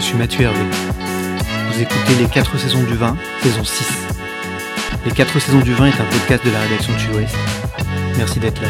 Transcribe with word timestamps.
je 0.00 0.06
suis 0.06 0.16
Mathieu 0.16 0.42
Hervé. 0.42 0.58
Vous 1.70 1.82
écoutez 1.82 2.14
Les 2.18 2.26
4 2.26 2.58
saisons 2.58 2.82
du 2.84 2.94
vin, 2.94 3.16
saison 3.42 3.62
6. 3.62 3.86
Les 5.04 5.12
4 5.12 5.38
saisons 5.38 5.60
du 5.60 5.74
vin 5.74 5.86
est 5.86 6.00
un 6.00 6.04
podcast 6.04 6.44
de 6.44 6.50
la 6.50 6.60
rédaction 6.60 6.94
de 6.94 6.98
Sud-Ouest. 6.98 7.36
Merci 8.16 8.40
d'être 8.40 8.60
là. 8.62 8.68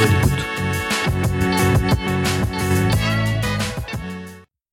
Bonne 0.00 0.12
écoute. 0.18 0.53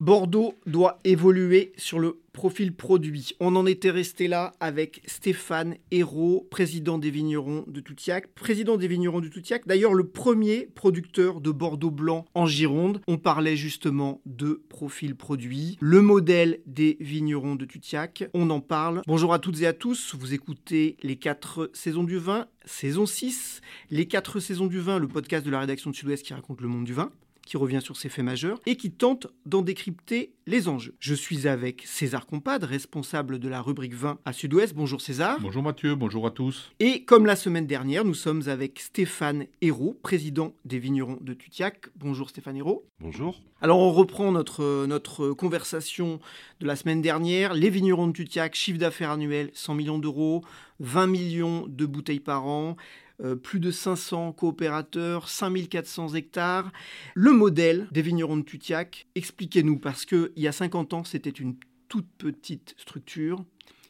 Bordeaux 0.01 0.55
doit 0.65 0.97
évoluer 1.03 1.73
sur 1.77 1.99
le 1.99 2.21
profil 2.33 2.73
produit. 2.73 3.35
On 3.39 3.55
en 3.55 3.67
était 3.67 3.91
resté 3.91 4.27
là 4.27 4.55
avec 4.59 5.03
Stéphane 5.05 5.75
Hérault, 5.91 6.47
président 6.49 6.97
des 6.97 7.11
vignerons 7.11 7.65
de 7.67 7.81
Toutiac. 7.81 8.25
Président 8.33 8.77
des 8.77 8.87
vignerons 8.87 9.19
de 9.19 9.27
Toutiac, 9.27 9.67
d'ailleurs 9.67 9.93
le 9.93 10.07
premier 10.07 10.67
producteur 10.73 11.39
de 11.39 11.51
Bordeaux 11.51 11.91
blanc 11.91 12.25
en 12.33 12.47
Gironde. 12.47 13.01
On 13.07 13.19
parlait 13.19 13.55
justement 13.55 14.21
de 14.25 14.63
profil 14.69 15.15
produit. 15.15 15.77
Le 15.81 16.01
modèle 16.01 16.61
des 16.65 16.97
vignerons 16.99 17.53
de 17.53 17.65
Toutiac, 17.65 18.23
on 18.33 18.49
en 18.49 18.59
parle. 18.59 19.03
Bonjour 19.05 19.35
à 19.35 19.37
toutes 19.37 19.61
et 19.61 19.67
à 19.67 19.73
tous, 19.73 20.15
vous 20.17 20.33
écoutez 20.33 20.97
les 21.03 21.17
4 21.17 21.69
saisons 21.73 22.05
du 22.05 22.17
vin, 22.17 22.47
saison 22.65 23.05
6. 23.05 23.61
Les 23.91 24.07
4 24.07 24.39
saisons 24.39 24.65
du 24.65 24.79
vin, 24.79 24.97
le 24.97 25.07
podcast 25.07 25.45
de 25.45 25.51
la 25.51 25.59
rédaction 25.59 25.91
de 25.91 25.95
Sud-Ouest 25.95 26.25
qui 26.25 26.33
raconte 26.33 26.61
le 26.61 26.69
monde 26.69 26.85
du 26.85 26.93
vin 26.93 27.11
qui 27.51 27.57
revient 27.57 27.81
sur 27.81 27.97
ces 27.97 28.07
faits 28.07 28.23
majeurs 28.23 28.61
et 28.65 28.77
qui 28.77 28.91
tente 28.91 29.27
d'en 29.45 29.61
décrypter 29.61 30.31
les 30.47 30.69
enjeux. 30.69 30.95
Je 30.99 31.13
suis 31.13 31.49
avec 31.49 31.83
César 31.85 32.25
Compad, 32.25 32.63
responsable 32.63 33.39
de 33.39 33.49
la 33.49 33.61
rubrique 33.61 33.93
20 33.93 34.19
à 34.23 34.31
Sud-Ouest. 34.31 34.73
Bonjour 34.73 35.01
César. 35.01 35.37
Bonjour 35.41 35.61
Mathieu, 35.61 35.95
bonjour 35.95 36.25
à 36.25 36.31
tous. 36.31 36.71
Et 36.79 37.03
comme 37.03 37.25
la 37.25 37.35
semaine 37.35 37.67
dernière, 37.67 38.05
nous 38.05 38.13
sommes 38.13 38.43
avec 38.47 38.79
Stéphane 38.79 39.47
Hérault, 39.59 39.99
président 40.01 40.53
des 40.63 40.79
vignerons 40.79 41.17
de 41.19 41.33
Tutiac. 41.33 41.87
Bonjour 41.97 42.29
Stéphane 42.29 42.55
Hérault. 42.55 42.85
Bonjour. 43.01 43.41
Alors 43.59 43.79
on 43.79 43.91
reprend 43.91 44.31
notre, 44.31 44.85
notre 44.85 45.31
conversation 45.31 46.21
de 46.61 46.67
la 46.67 46.77
semaine 46.77 47.01
dernière. 47.01 47.53
Les 47.53 47.69
vignerons 47.69 48.07
de 48.07 48.13
Tutiac, 48.13 48.55
chiffre 48.55 48.79
d'affaires 48.79 49.11
annuel 49.11 49.51
100 49.53 49.75
millions 49.75 49.99
d'euros, 49.99 50.41
20 50.79 51.07
millions 51.07 51.65
de 51.67 51.85
bouteilles 51.85 52.21
par 52.21 52.45
an. 52.45 52.77
Euh, 53.23 53.35
plus 53.35 53.59
de 53.59 53.69
500 53.69 54.33
coopérateurs, 54.33 55.29
5400 55.29 56.15
hectares. 56.15 56.71
Le 57.13 57.31
modèle 57.31 57.87
des 57.91 58.01
vignerons 58.01 58.37
de 58.37 58.41
Tutiac, 58.41 59.07
expliquez-nous, 59.13 59.77
parce 59.77 60.05
qu'il 60.05 60.31
y 60.37 60.47
a 60.47 60.51
50 60.51 60.93
ans, 60.93 61.03
c'était 61.03 61.29
une 61.29 61.55
toute 61.87 62.07
petite 62.17 62.73
structure 62.77 63.45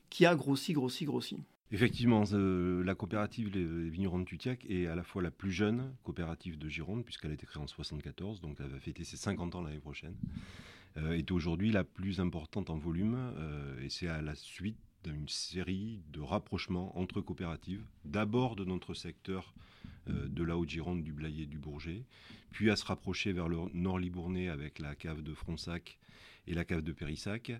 qui 0.09 0.25
a 0.25 0.35
grossi, 0.35 0.73
grossi, 0.73 1.05
grossi. 1.05 1.37
Effectivement, 1.71 2.23
euh, 2.33 2.83
la 2.83 2.95
coopérative 2.95 3.49
Les 3.53 3.89
Vignerons 3.89 4.19
de 4.19 4.25
Tutiac 4.25 4.65
est 4.67 4.87
à 4.87 4.95
la 4.95 5.03
fois 5.03 5.21
la 5.21 5.31
plus 5.31 5.51
jeune 5.51 5.93
coopérative 6.03 6.57
de 6.57 6.67
Gironde, 6.67 7.05
puisqu'elle 7.05 7.31
a 7.31 7.35
été 7.35 7.45
créée 7.45 7.61
en 7.61 7.67
1974, 7.67 8.41
donc 8.41 8.57
elle 8.59 8.67
va 8.67 8.79
fêter 8.79 9.05
ses 9.05 9.15
50 9.15 9.55
ans 9.55 9.61
l'année 9.61 9.79
prochaine, 9.79 10.15
euh, 10.97 11.13
est 11.13 11.31
aujourd'hui 11.31 11.71
la 11.71 11.85
plus 11.85 12.19
importante 12.19 12.69
en 12.69 12.77
volume, 12.77 13.17
et 13.81 13.89
c'est 13.89 14.09
à 14.09 14.21
la 14.21 14.35
suite 14.35 14.75
d'une 15.03 15.27
série 15.27 16.01
de 16.11 16.21
rapprochements 16.21 16.97
entre 16.97 17.21
coopératives, 17.21 17.83
d'abord 18.05 18.55
de 18.55 18.65
notre 18.65 18.93
secteur 18.93 19.53
euh, 20.09 20.27
de 20.27 20.43
la 20.43 20.57
Haute-Gironde, 20.57 21.03
du 21.03 21.13
Blayet, 21.13 21.45
du 21.45 21.57
Bourget, 21.57 22.03
puis 22.51 22.69
à 22.69 22.75
se 22.75 22.85
rapprocher 22.85 23.33
vers 23.33 23.47
le 23.47 23.57
nord 23.73 23.99
Libournais 23.99 24.49
avec 24.49 24.79
la 24.79 24.95
cave 24.95 25.21
de 25.21 25.33
Fronsac 25.33 25.99
et 26.47 26.53
la 26.53 26.65
cave 26.65 26.81
de 26.81 26.91
Périssac, 26.91 27.51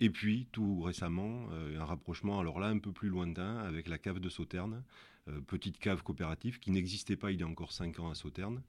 et 0.00 0.10
puis 0.10 0.46
tout 0.52 0.80
récemment 0.80 1.48
euh, 1.52 1.80
un 1.80 1.84
rapprochement, 1.84 2.38
alors 2.38 2.60
là 2.60 2.68
un 2.68 2.78
peu 2.78 2.92
plus 2.92 3.08
lointain, 3.08 3.58
avec 3.58 3.88
la 3.88 3.98
cave 3.98 4.20
de 4.20 4.28
Sauterne, 4.28 4.84
euh, 5.28 5.40
petite 5.40 5.78
cave 5.78 6.02
coopérative 6.02 6.58
qui 6.58 6.70
n'existait 6.70 7.16
pas 7.16 7.32
il 7.32 7.40
y 7.40 7.42
a 7.42 7.46
encore 7.46 7.72
5 7.72 7.98
ans 8.00 8.10
à 8.10 8.14
Sauterne, 8.14 8.62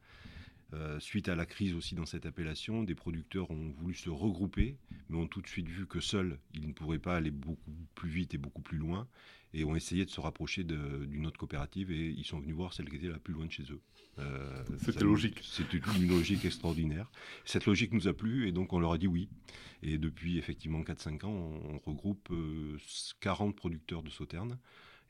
euh, 0.73 0.99
suite 0.99 1.29
à 1.29 1.35
la 1.35 1.45
crise 1.45 1.73
aussi 1.73 1.95
dans 1.95 2.05
cette 2.05 2.25
appellation, 2.25 2.83
des 2.83 2.95
producteurs 2.95 3.49
ont 3.49 3.73
voulu 3.77 3.95
se 3.95 4.09
regrouper, 4.09 4.77
mais 5.09 5.17
ont 5.17 5.27
tout 5.27 5.41
de 5.41 5.47
suite 5.47 5.67
vu 5.67 5.87
que 5.87 5.99
seuls, 5.99 6.37
ils 6.53 6.67
ne 6.67 6.73
pourraient 6.73 6.99
pas 6.99 7.15
aller 7.15 7.31
beaucoup 7.31 7.71
plus 7.95 8.09
vite 8.09 8.35
et 8.35 8.37
beaucoup 8.37 8.61
plus 8.61 8.77
loin, 8.77 9.07
et 9.53 9.63
ont 9.63 9.75
essayé 9.75 10.05
de 10.05 10.11
se 10.11 10.21
rapprocher 10.21 10.63
d'une 10.63 11.25
autre 11.25 11.39
coopérative, 11.39 11.91
et 11.91 12.09
ils 12.09 12.23
sont 12.23 12.39
venus 12.39 12.55
voir 12.55 12.73
celle 12.73 12.87
qui 12.87 12.97
était 12.97 13.07
la 13.07 13.17
plus 13.17 13.33
loin 13.33 13.47
de 13.47 13.51
chez 13.51 13.63
eux. 13.71 13.81
Euh, 14.19 14.63
C'était 14.83 15.05
logique. 15.05 15.39
C'était 15.43 15.79
une 15.97 16.07
logique 16.09 16.45
extraordinaire. 16.45 17.09
Cette 17.45 17.65
logique 17.65 17.91
nous 17.91 18.07
a 18.07 18.13
plu, 18.13 18.47
et 18.47 18.51
donc 18.51 18.71
on 18.73 18.79
leur 18.79 18.93
a 18.93 18.97
dit 18.97 19.07
oui. 19.07 19.27
Et 19.81 19.97
depuis 19.97 20.37
effectivement 20.37 20.81
4-5 20.81 21.25
ans, 21.25 21.31
on, 21.31 21.79
regroupe 21.79 22.31
40 23.21 23.49
euh, 23.49 23.55
producteurs 23.55 24.03
de 24.03 24.09
sauternes 24.09 24.59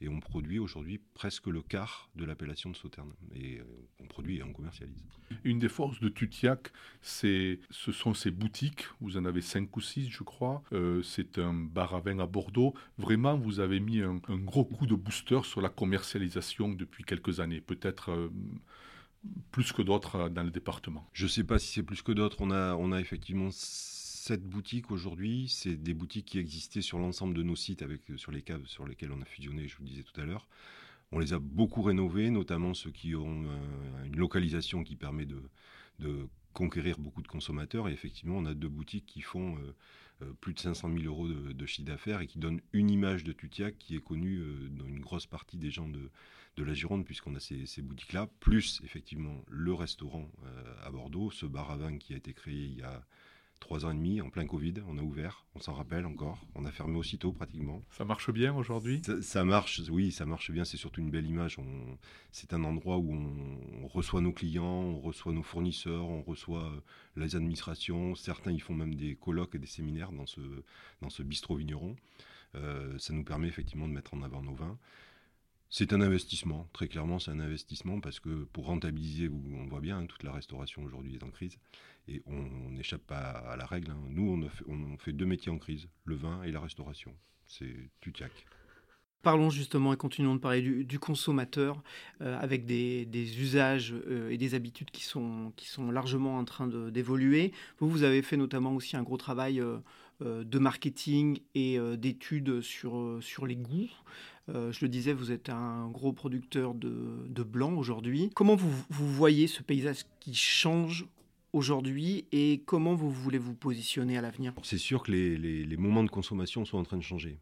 et 0.02 0.08
on 0.08 0.20
produit 0.20 0.60
aujourd'hui 0.60 1.00
presque 1.14 1.48
le 1.48 1.62
quart 1.62 2.10
de 2.16 2.26
l'appellation 2.26 2.70
de 2.70 2.76
Sauterne. 2.76 3.12
Et 3.36 3.60
euh, 3.60 3.64
on 4.02 4.06
produit 4.06 4.38
et 4.38 4.44
on 4.44 4.54
commercialise. 4.54 5.04
Une 5.44 5.60
des 5.60 5.68
forces 5.68 6.00
de 6.00 6.08
Tutiac, 6.10 6.72
c'est, 7.02 7.60
ce 7.70 7.92
sont 7.92 8.14
ces 8.14 8.32
boutiques. 8.32 8.86
Vous 9.02 9.18
en 9.18 9.26
avez 9.26 9.42
cinq 9.42 9.76
ou 9.76 9.82
six, 9.82 10.10
je 10.10 10.24
crois. 10.24 10.64
Euh, 10.72 11.02
c'est 11.04 11.38
un 11.38 11.54
bar 11.54 11.96
à 11.96 12.00
vin 12.00 12.20
à 12.20 12.28
Bordeaux. 12.28 12.74
Vraiment, 12.98 13.38
vous 13.38 13.60
avez 13.60 13.80
mis 13.80 14.02
un, 14.02 14.20
gros 14.30 14.64
coup 14.64 14.86
de 14.86 14.96
booster 14.96 15.42
sur 15.44 15.62
la 15.62 15.70
commercialisation 15.70 16.70
depuis 16.70 17.04
quelques 17.04 17.40
années. 17.40 17.62
Peut-être. 17.62 18.12
Euh, 18.12 18.30
plus 19.52 19.74
que 19.74 19.82
d'autres 19.82 20.30
dans 20.30 20.44
le 20.44 20.50
département. 20.50 21.06
Je 21.12 21.26
ne 21.26 21.30
sais 21.30 21.44
pas 21.44 21.60
si 21.60 21.74
c'est 21.74 21.84
plus 21.84 22.02
que 22.02 22.14
d'autres. 22.14 22.38
On 22.40 22.52
a, 22.52 22.76
on 22.76 22.94
a 22.94 23.02
effectivement 23.02 23.50
cette 24.30 24.48
boutique 24.48 24.92
aujourd'hui, 24.92 25.48
c'est 25.50 25.76
des 25.76 25.96
boutiques 25.96 26.28
qui 26.28 26.38
existaient 26.38 26.84
sur 26.84 27.00
l'ensemble 27.00 27.34
de 27.34 27.42
nos 27.42 27.56
sites, 27.56 27.82
avec, 27.82 28.12
euh, 28.12 28.18
sur 28.18 28.32
les 28.32 28.44
caves 28.44 28.64
sur 28.68 28.86
lesquels 28.86 29.12
on 29.12 29.20
a 29.24 29.26
fusionné, 29.26 29.68
je 29.68 29.76
vous 29.76 29.82
le 29.82 29.90
disais 29.90 30.04
tout 30.04 30.22
à 30.22 30.24
l'heure. 30.24 30.48
On 31.12 31.18
les 31.18 31.34
a 31.34 31.40
beaucoup 31.40 31.82
rénovés, 31.82 32.30
notamment 32.30 32.76
ceux 32.76 32.92
qui 32.92 33.16
ont 33.16 33.46
euh, 33.46 34.04
une 34.06 34.18
localisation 34.18 34.84
qui 34.84 34.96
permet 34.96 35.26
de, 35.26 35.42
conquérir 36.54 37.00
beaucoup 37.00 37.24
de 37.24 37.28
consommateurs. 37.28 37.90
Et 37.90 37.92
effectivement, 37.92 38.38
on 38.38 38.46
a 38.46 38.54
deux 38.54 38.70
boutiques 38.70 39.08
qui 39.08 39.22
font 39.22 39.58
euh, 40.22 40.32
plus 40.42 40.54
de 40.54 40.60
500 40.60 40.92
000 40.92 41.06
euros 41.06 41.28
de, 41.28 41.66
chiffre 41.66 41.88
d'affaires 41.88 42.22
et 42.22 42.28
qui 42.28 42.38
donnent 42.38 42.62
une 42.72 42.92
image 42.92 43.24
de 43.24 43.32
Tutiac 43.32 43.80
qui 43.80 43.96
est 43.96 44.04
connue 44.04 44.44
dans 44.70 44.86
une 44.86 45.00
grosse 45.00 45.26
partie 45.26 45.58
des 45.58 45.72
gens 45.72 45.88
de, 45.88 46.12
la 46.64 46.74
Gironde, 46.76 47.04
puisqu'on 47.04 47.34
a 47.34 47.40
ces, 47.40 47.82
boutiques-là, 47.82 48.28
plus 48.42 48.80
effectivement 48.84 49.44
le 49.48 49.74
restaurant 49.74 50.30
à 50.84 50.92
Bordeaux, 50.92 51.32
ce 51.32 51.48
bar 51.48 51.72
à 51.72 51.78
vin 51.78 51.98
qui 51.98 52.14
a 52.14 52.18
été 52.18 52.34
créé 52.34 52.66
il 52.66 52.78
y 52.78 52.84
a 52.84 53.02
trois 53.60 53.86
ans 53.86 53.92
et 53.92 53.96
demi, 53.96 54.22
en 54.22 54.30
plein 54.30 54.46
Covid, 54.46 54.76
on 54.88 54.98
a 54.98 55.02
ouvert, 55.02 55.46
on 55.56 55.60
s'en 55.60 55.74
rappelle 55.74 56.06
encore, 56.06 56.40
on 56.56 56.66
a 56.66 56.72
fermé 56.72 56.98
aussitôt 56.98 57.32
pratiquement. 57.32 57.84
Ça 57.92 58.06
marche 58.06 58.32
bien 58.32 58.54
aujourd'hui? 58.56 59.02
Ça, 59.22 59.44
marche, 59.44 59.82
oui, 59.90 60.12
ça 60.12 60.26
marche 60.26 60.52
bien, 60.52 60.66
c'est 60.66 60.78
surtout 60.78 61.02
une 61.02 61.12
belle 61.12 61.28
image. 61.28 61.58
C'est 62.32 62.54
un 62.54 62.64
endroit 62.64 62.98
où 62.98 63.14
on, 63.14 63.88
reçoit 63.88 64.22
nos 64.22 64.32
clients, 64.32 64.64
on 64.64 65.00
reçoit 65.00 65.34
nos 65.34 65.44
fournisseurs, 65.44 66.08
on 66.08 66.22
reçoit 66.22 66.66
euh, 66.66 66.82
les 67.16 67.36
administrations, 67.36 68.16
certains 68.16 68.52
ils 68.52 68.62
font 68.62 68.76
même 68.76 68.96
des 68.96 69.16
colloques 69.16 69.56
et 69.56 69.60
des 69.60 69.68
séminaires 69.68 70.12
dans 70.12 70.26
ce, 70.26 70.42
dans 71.02 71.10
ce 71.10 71.24
bistrot 71.24 71.56
vigneron. 71.56 71.96
Euh, 72.56 72.98
ça 72.98 73.14
nous 73.14 73.24
permet 73.24 73.48
effectivement 73.48 73.88
de 73.88 73.94
mettre 73.94 74.14
en 74.14 74.22
avant 74.22 74.42
nos 74.42 74.54
vins. 74.54 74.78
C'est 75.72 75.94
un 75.94 76.02
investissement, 76.02 76.68
très 76.74 76.88
clairement 76.88 77.20
c'est 77.20 77.30
un 77.30 77.40
investissement 77.40 78.00
parce 78.00 78.20
que 78.20 78.46
pour 78.46 78.66
rentabiliser, 78.66 79.30
on 79.30 79.68
voit 79.68 79.82
bien, 79.82 80.00
hein, 80.00 80.06
toute 80.08 80.24
la 80.24 80.32
restauration 80.32 80.84
aujourd'hui 80.84 81.16
est 81.16 81.24
en 81.24 81.30
crise 81.30 81.58
et 82.10 82.24
on 82.26 82.72
n'échappe 82.72 83.06
pas 83.06 83.18
à 83.18 83.56
la 83.56 83.66
règle. 83.66 83.92
Hein. 83.92 84.02
Nous, 84.10 84.50
on, 84.68 84.98
fait, 84.98 85.14
deux 85.14 85.26
métiers 85.26 85.52
en 85.52 85.58
crise, 85.58 85.88
le 86.06 86.16
vin 86.16 86.42
et 86.44 86.52
la 86.52 86.60
restauration. 86.60 87.14
C'est 87.46 87.92
Tutiac. 88.02 88.32
Parlons 89.22 89.50
justement 89.50 89.92
et 89.92 89.98
continuons 89.98 90.36
de 90.36 90.40
parler 90.40 90.62
du, 90.62 91.00
consommateur 91.00 91.84
euh, 92.22 92.40
avec 92.40 92.66
des, 92.66 93.06
usages 93.42 93.94
euh, 94.08 94.30
et 94.30 94.38
des 94.38 94.56
habitudes 94.56 94.92
qui 94.92 95.04
sont, 95.04 95.52
largement 95.92 96.38
en 96.38 96.46
train 96.46 96.68
d'évoluer. 96.68 97.52
Vous, 97.80 97.90
vous 97.90 98.04
avez 98.04 98.22
fait 98.22 98.38
notamment 98.38 98.74
aussi 98.74 98.96
un 98.96 99.04
gros 99.04 99.18
travail 99.18 99.60
euh, 99.60 99.80
de 100.22 100.60
marketing 100.60 101.40
et 101.54 101.78
d'études 101.98 102.62
sur, 102.62 103.20
sur 103.22 103.46
les 103.46 103.56
goûts. 103.56 103.90
je 104.48 104.80
le 104.82 104.88
disais, 104.88 105.14
vous 105.14 105.32
êtes 105.32 105.50
un 105.50 105.90
gros 105.90 106.12
producteur 106.12 106.74
de, 106.74 107.26
de 107.28 107.44
blanc 107.44 107.74
aujourd'hui. 107.74 108.30
Comment 108.36 108.56
vous, 108.56 108.72
vous 108.90 109.14
voyez 109.14 109.48
ce 109.48 109.62
paysage 109.64 110.04
qui 110.20 110.34
change 110.34 111.06
aujourd'hui 111.54 112.26
et 112.32 112.62
comment 112.66 112.96
vous 112.96 113.12
voulez 113.12 113.38
vous 113.38 113.56
positionner 113.56 114.18
à 114.18 114.22
l'avenir? 114.22 114.54
C'est 114.64 114.78
sûr 114.78 115.04
que 115.04 115.12
les, 115.12 115.78
moments 115.78 116.04
de 116.04 116.10
consommation 116.10 116.66
sont 116.66 116.78
en 116.78 116.84
train 116.84 116.98
de 116.98 117.04
changer. 117.04 117.40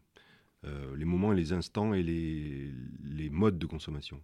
les 0.64 1.04
moments 1.04 1.32
et 1.32 1.36
les 1.36 1.52
instants 1.52 1.94
et 1.94 2.02
les, 2.02 2.72
les 3.04 3.30
modes 3.30 3.58
de 3.58 3.66
consommation. 3.66 4.20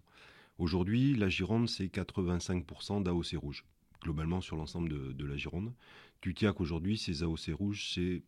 Aujourd'hui, 0.57 1.15
la 1.15 1.27
Gironde, 1.27 1.67
c'est 1.67 1.87
85% 1.87 3.03
d'AOC 3.03 3.35
rouge, 3.35 3.65
globalement 4.01 4.39
sur 4.39 4.55
l'ensemble 4.55 5.13
de, 5.13 5.25
la 5.25 5.35
Gironde. 5.35 5.73
Tutiac, 6.21 6.61
aujourd'hui, 6.61 6.97
ces 6.97 7.23
AOC 7.23 7.49
rouges, 7.53 7.91
c'est 7.93 8.23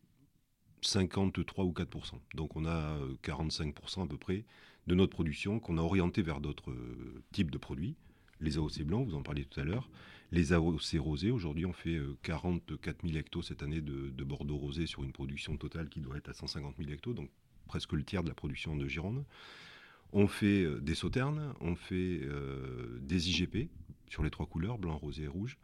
53 0.81 1.63
ou 1.63 1.71
4%. 1.71 2.19
Donc 2.35 2.55
on 2.57 2.65
a 2.65 2.99
45% 3.23 3.99
euh, 3.99 4.03
à 4.03 4.07
peu 4.07 4.17
près 4.17 4.43
de 4.87 4.95
notre 4.95 5.13
production 5.13 5.59
qu'on 5.59 5.77
a 5.77 5.81
orienté 5.81 6.21
vers 6.21 6.41
d'autres 6.41 6.71
euh, 6.71 7.23
types 7.31 7.49
de 7.49 7.57
produits. 7.57 7.95
Les 8.41 8.57
AOC 8.57 8.83
blancs, 8.83 9.07
vous 9.07 9.15
en 9.15 9.23
parliez 9.23 9.45
tout 9.45 9.59
à 9.59 9.63
l'heure. 9.63 9.89
Les 10.31 10.51
AOC 10.51 10.97
rosés, 10.99 11.31
aujourd'hui 11.31 11.65
on 11.65 11.73
fait 11.73 11.99
44 12.23 12.87
euh, 12.87 13.07
000 13.07 13.17
hectos 13.19 13.43
cette 13.43 13.63
année 13.63 13.79
de, 13.79 14.09
de, 14.09 14.23
Bordeaux 14.23 14.57
rosé 14.57 14.85
sur 14.85 15.03
une 15.03 15.13
production 15.13 15.55
totale 15.55 15.87
qui 15.87 16.01
doit 16.01 16.17
être 16.17 16.29
à 16.29 16.33
150 16.33 16.75
000 16.77 16.89
hectos, 16.89 17.13
donc 17.13 17.29
presque 17.67 17.93
le 17.93 18.03
tiers 18.03 18.23
de 18.23 18.29
la 18.29 18.35
production 18.35 18.75
de 18.75 18.87
Gironde. 18.87 19.23
On 20.11 20.27
fait 20.27 20.63
euh, 20.63 20.79
des 20.81 20.95
sauternes, 20.95 21.53
on 21.61 21.75
fait 21.75 22.21
euh, 22.23 22.99
des 23.01 23.29
IGP 23.29 23.69
sur 24.09 24.23
les 24.23 24.29
trois 24.29 24.45
couleurs, 24.45 24.77
blanc, 24.77 24.97
rosé 24.97 25.23
et 25.23 25.27
rouge. 25.27 25.57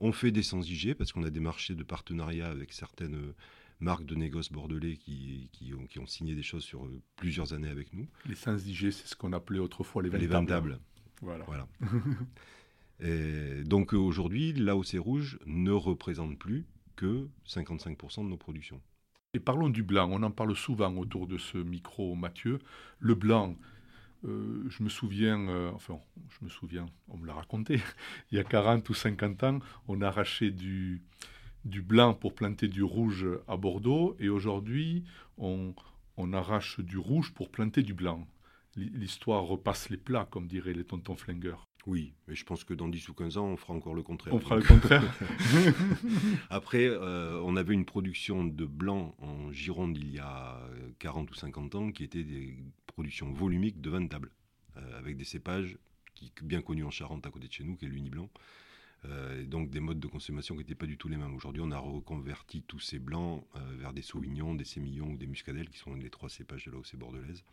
On 0.00 0.12
fait 0.12 0.30
des 0.30 0.42
sans 0.42 0.68
IG 0.68 0.94
parce 0.94 1.12
qu'on 1.12 1.24
a 1.24 1.30
des 1.30 1.40
marchés 1.40 1.74
de 1.74 1.82
partenariat 1.82 2.48
avec 2.48 2.72
certaines 2.72 3.34
marques 3.80 4.04
de 4.04 4.14
négoce 4.14 4.50
bordelais 4.50 4.96
qui, 4.96 5.50
ont, 5.96 6.06
signé 6.06 6.36
des 6.36 6.42
choses 6.42 6.62
sur 6.62 6.88
plusieurs 7.16 7.52
années 7.52 7.68
avec 7.68 7.92
nous. 7.92 8.06
Les 8.26 8.36
sans 8.36 8.64
IG, 8.64 8.92
c'est 8.92 9.08
ce 9.08 9.16
qu'on 9.16 9.32
appelait 9.32 9.58
autrefois 9.58 10.02
les 10.02 10.26
vendables. 10.26 10.78
Voilà. 11.20 11.44
voilà. 11.46 11.68
donc 13.00 13.92
aujourd'hui, 13.92 14.52
l'AOC 14.52 14.96
rouge 14.98 15.38
ne 15.46 15.70
représente 15.72 16.38
plus 16.38 16.66
que 16.96 17.28
55% 17.46 18.24
de 18.24 18.28
nos 18.28 18.36
productions. 18.36 18.80
Et 19.34 19.40
parlons 19.40 19.68
du 19.68 19.82
blanc, 19.82 20.08
on 20.10 20.22
en 20.22 20.30
parle 20.30 20.56
souvent 20.56 20.94
autour 20.96 21.26
de 21.26 21.36
ce 21.36 21.58
micro, 21.58 22.14
Mathieu. 22.14 22.60
Le 22.98 23.14
blanc, 23.14 23.56
euh, 24.24 24.64
je 24.68 24.82
me 24.82 24.88
souviens, 24.88 25.48
euh, 25.48 25.70
enfin, 25.72 25.98
je 26.30 26.44
me 26.44 26.50
souviens, 26.50 26.86
on 27.08 27.18
me 27.18 27.26
l'a 27.26 27.34
raconté, 27.34 27.80
il 28.32 28.38
y 28.38 28.40
a 28.40 28.44
40 28.44 28.88
ou 28.88 28.94
50 28.94 29.44
ans, 29.44 29.58
on 29.86 30.00
arrachait 30.00 30.50
du, 30.50 31.02
du 31.64 31.82
blanc 31.82 32.14
pour 32.14 32.34
planter 32.34 32.68
du 32.68 32.82
rouge 32.82 33.26
à 33.46 33.56
Bordeaux, 33.56 34.16
et 34.18 34.28
aujourd'hui, 34.28 35.04
on, 35.36 35.74
on 36.16 36.32
arrache 36.32 36.80
du 36.80 36.98
rouge 36.98 37.32
pour 37.32 37.50
planter 37.50 37.82
du 37.82 37.94
blanc. 37.94 38.26
L'histoire 38.76 39.44
repasse 39.44 39.90
les 39.90 39.96
plats, 39.98 40.26
comme 40.30 40.46
diraient 40.46 40.72
les 40.72 40.84
tontons 40.84 41.16
flingueurs. 41.16 41.64
Oui, 41.88 42.12
mais 42.26 42.34
je 42.34 42.44
pense 42.44 42.64
que 42.64 42.74
dans 42.74 42.86
10 42.86 43.08
ou 43.08 43.14
15 43.14 43.38
ans, 43.38 43.46
on 43.46 43.56
fera 43.56 43.72
encore 43.72 43.94
le 43.94 44.02
contraire. 44.02 44.34
On 44.34 44.40
fera 44.40 44.56
le 44.56 44.62
contraire. 44.62 45.02
Après, 46.50 46.84
euh, 46.84 47.40
on 47.42 47.56
avait 47.56 47.72
une 47.72 47.86
production 47.86 48.44
de 48.44 48.66
blanc 48.66 49.14
en 49.20 49.50
Gironde 49.52 49.96
il 49.96 50.12
y 50.12 50.18
a 50.18 50.60
40 50.98 51.30
ou 51.30 51.34
50 51.34 51.74
ans 51.76 51.90
qui 51.90 52.04
était 52.04 52.24
des 52.24 52.58
productions 52.86 53.32
volumiques 53.32 53.80
de 53.80 53.88
vin 53.88 54.02
de 54.02 54.08
table, 54.08 54.30
euh, 54.76 54.98
avec 54.98 55.16
des 55.16 55.24
cépages 55.24 55.78
qui, 56.14 56.30
bien 56.42 56.60
connus 56.60 56.84
en 56.84 56.90
Charente 56.90 57.26
à 57.26 57.30
côté 57.30 57.48
de 57.48 57.52
chez 57.54 57.64
nous, 57.64 57.74
qui 57.74 57.86
est 57.86 57.88
l'Uni 57.88 58.10
Blanc. 58.10 58.28
Euh, 59.06 59.46
donc 59.46 59.70
des 59.70 59.80
modes 59.80 60.00
de 60.00 60.08
consommation 60.08 60.56
qui 60.56 60.58
n'étaient 60.58 60.74
pas 60.74 60.84
du 60.84 60.98
tout 60.98 61.08
les 61.08 61.16
mêmes. 61.16 61.34
Aujourd'hui, 61.34 61.62
on 61.64 61.70
a 61.70 61.78
reconverti 61.78 62.60
tous 62.66 62.80
ces 62.80 62.98
blancs 62.98 63.42
vers 63.78 63.94
des 63.94 64.02
sauvignons, 64.02 64.54
des 64.54 64.66
sémillons 64.66 65.12
ou 65.12 65.16
des 65.16 65.26
muscadelles, 65.26 65.70
qui 65.70 65.78
sont 65.78 65.94
les 65.94 66.10
trois 66.10 66.28
cépages 66.28 66.66
de 66.66 66.70
l'AOC 66.70 66.96
bordelaise. 66.96 67.44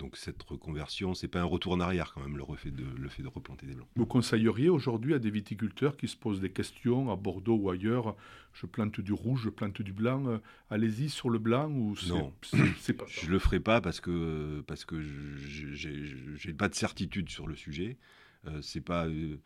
Donc 0.00 0.16
cette 0.16 0.42
reconversion, 0.42 1.12
c'est 1.12 1.28
pas 1.28 1.40
un 1.40 1.44
retour 1.44 1.74
en 1.74 1.80
arrière 1.80 2.12
quand 2.14 2.22
même, 2.22 2.38
le, 2.38 2.44
fait 2.56 2.70
de, 2.70 2.84
le 2.98 3.08
fait 3.10 3.22
de 3.22 3.28
replanter 3.28 3.66
des 3.66 3.74
blancs. 3.74 3.86
Vous 3.96 4.06
conseilleriez 4.06 4.70
aujourd'hui 4.70 5.12
à 5.12 5.18
des 5.18 5.30
viticulteurs 5.30 5.98
qui 5.98 6.08
se 6.08 6.16
posent 6.16 6.40
des 6.40 6.50
questions 6.50 7.12
à 7.12 7.16
Bordeaux 7.16 7.56
ou 7.56 7.68
ailleurs, 7.68 8.16
je 8.54 8.64
plante 8.64 8.98
du 8.98 9.12
rouge, 9.12 9.42
je 9.44 9.50
plante 9.50 9.82
du 9.82 9.92
blanc, 9.92 10.26
euh, 10.26 10.38
allez-y 10.70 11.10
sur 11.10 11.28
le 11.28 11.38
blanc 11.38 11.70
ou 11.70 11.94
Non, 12.08 12.32
c'est 12.78 12.94
pas 12.94 13.04
je 13.08 13.30
le 13.30 13.38
ferai 13.38 13.60
pas 13.60 13.82
parce 13.82 14.00
que 14.00 14.64
parce 14.66 14.86
que 14.86 15.02
j'ai 15.02 16.54
pas 16.54 16.70
de 16.70 16.74
certitude 16.74 17.28
sur 17.28 17.46
le 17.46 17.54
sujet. 17.54 17.98
Euh, 18.46 18.62
c'est 18.62 18.80
pas 18.80 19.06
euh, 19.06 19.36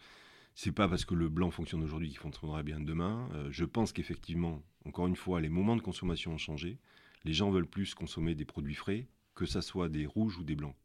c'est 0.54 0.72
pas 0.72 0.88
parce 0.88 1.04
que 1.04 1.16
le 1.16 1.28
blanc 1.28 1.50
fonctionne 1.50 1.82
aujourd'hui 1.82 2.10
qu'il 2.10 2.18
fonctionnera 2.18 2.62
bien 2.62 2.78
demain. 2.78 3.28
je 3.50 3.64
pense 3.64 3.92
qu'effectivement, 3.92 4.62
encore 4.84 5.08
une 5.08 5.16
fois, 5.16 5.40
les 5.40 5.48
moments 5.48 5.74
de 5.74 5.82
consommation 5.82 6.34
ont 6.34 6.38
changé. 6.38 6.78
Les 7.24 7.32
gens 7.32 7.50
veulent 7.50 7.66
plus 7.66 7.94
consommer 7.94 8.36
des 8.36 8.44
produits 8.44 8.76
frais 8.76 9.08
que 9.34 9.46
ça 9.46 9.62
soit 9.62 9.88
des 9.88 10.06
rouges 10.06 10.38
ou 10.38 10.44
des 10.44 10.56
blancs. 10.56 10.76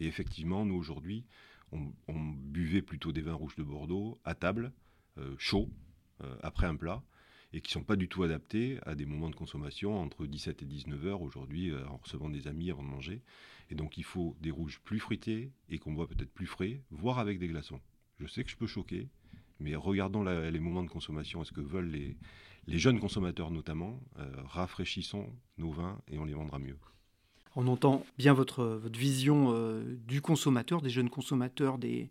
Et 0.00 0.06
effectivement, 0.06 0.64
nous 0.64 0.74
aujourd'hui, 0.74 1.24
on, 1.72 1.92
buvait 2.14 2.82
plutôt 2.82 3.12
des 3.12 3.20
vins 3.20 3.34
rouges 3.34 3.54
de 3.56 3.62
Bordeaux 3.62 4.18
à 4.24 4.34
table, 4.34 4.72
euh, 5.18 5.34
chauds, 5.38 5.70
euh, 6.22 6.36
après 6.42 6.66
un 6.66 6.74
plat, 6.74 7.02
et 7.52 7.60
qui 7.60 7.68
ne 7.68 7.80
sont 7.80 7.84
pas 7.84 7.96
du 7.96 8.08
tout 8.08 8.22
adaptés 8.22 8.78
à 8.84 8.94
des 8.94 9.06
moments 9.06 9.30
de 9.30 9.36
consommation 9.36 10.00
entre 10.00 10.26
17 10.26 10.62
et 10.62 10.66
19 10.66 11.06
heures 11.06 11.22
aujourd'hui, 11.22 11.70
euh, 11.70 11.86
en 11.86 11.98
recevant 11.98 12.28
des 12.28 12.48
amis 12.48 12.70
avant 12.70 12.82
de 12.82 12.88
manger. 12.88 13.22
Et 13.70 13.74
donc 13.74 13.98
il 13.98 14.04
faut 14.04 14.36
des 14.40 14.50
rouges 14.50 14.80
plus 14.84 14.98
fruités 14.98 15.52
et 15.68 15.78
qu'on 15.78 15.92
boit 15.92 16.08
peut-être 16.08 16.32
plus 16.32 16.46
frais, 16.46 16.82
voire 16.90 17.18
avec 17.18 17.38
des 17.38 17.46
glaçons. 17.46 17.80
Je 18.18 18.26
sais 18.26 18.42
que 18.42 18.50
je 18.50 18.56
peux 18.56 18.66
choquer, 18.66 19.08
mais 19.60 19.76
regardons 19.76 20.24
les 20.24 20.60
moments 20.60 20.82
de 20.82 20.88
consommation, 20.88 21.42
est-ce 21.42 21.52
que 21.52 21.60
veulent 21.60 21.90
les, 21.90 22.16
les 22.66 22.78
jeunes 22.78 22.98
consommateurs 22.98 23.50
notamment, 23.50 24.00
rafraîchissons 24.16 25.32
nos 25.56 25.70
vins 25.70 26.00
et 26.08 26.18
on 26.18 26.24
les 26.24 26.34
vendra 26.34 26.58
mieux? 26.58 26.76
On 27.56 27.66
entend 27.66 28.04
bien 28.16 28.32
votre, 28.32 28.64
votre 28.64 28.98
vision 28.98 29.52
euh, 29.52 29.82
du 30.06 30.20
consommateur, 30.20 30.82
des 30.82 30.90
jeunes 30.90 31.10
consommateurs, 31.10 31.78
des, 31.78 32.08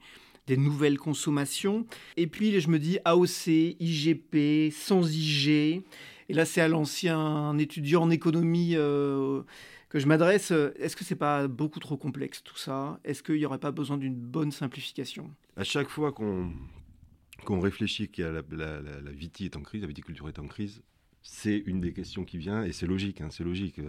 nouvelles 0.49 0.97
consommations. 0.97 1.85
Et 2.17 2.25
puis, 2.25 2.59
je 2.59 2.69
me 2.69 2.79
dis 2.79 2.97
AOC, 3.05 3.77
IGP, 3.79 4.71
sans 4.71 5.07
IG. 5.15 5.83
Et 6.27 6.33
là, 6.33 6.43
c'est 6.43 6.59
à 6.59 6.67
l'ancien 6.67 7.55
étudiant 7.59 8.01
en 8.03 8.09
économie 8.09 8.73
euh, 8.75 9.43
que 9.89 9.99
je 9.99 10.07
m'adresse. 10.07 10.51
Est-ce 10.51 10.95
que 10.95 11.03
c'est 11.03 11.15
pas 11.15 11.47
beaucoup 11.47 11.79
trop 11.79 11.97
complexe 11.97 12.43
tout 12.43 12.57
ça? 12.57 12.99
Est-ce 13.03 13.21
qu'il 13.21 13.35
n'y 13.35 13.45
aurait 13.45 13.59
pas 13.59 13.71
besoin 13.71 13.97
d'une 13.97 14.15
bonne 14.15 14.51
simplification? 14.51 15.29
À 15.55 15.63
chaque 15.63 15.89
fois 15.89 16.11
qu'on 16.11 17.59
réfléchit 17.59 18.09
que 18.09 18.23
la, 18.23 18.41
la, 18.49 18.81
la, 18.81 19.11
est 19.11 19.55
en 19.55 19.61
crise, 19.61 19.81
la 19.81 19.87
viticulture 19.87 20.27
est 20.29 20.39
en 20.39 20.47
crise, 20.47 20.81
c'est 21.21 21.57
une 21.65 21.81
des 21.81 21.93
questions 21.93 22.23
qui 22.25 22.37
vient, 22.37 22.63
et 22.63 22.71
c'est 22.71 22.87
logique, 22.87 23.21
hein, 23.21 23.29
c'est 23.31 23.43
logique. 23.43 23.79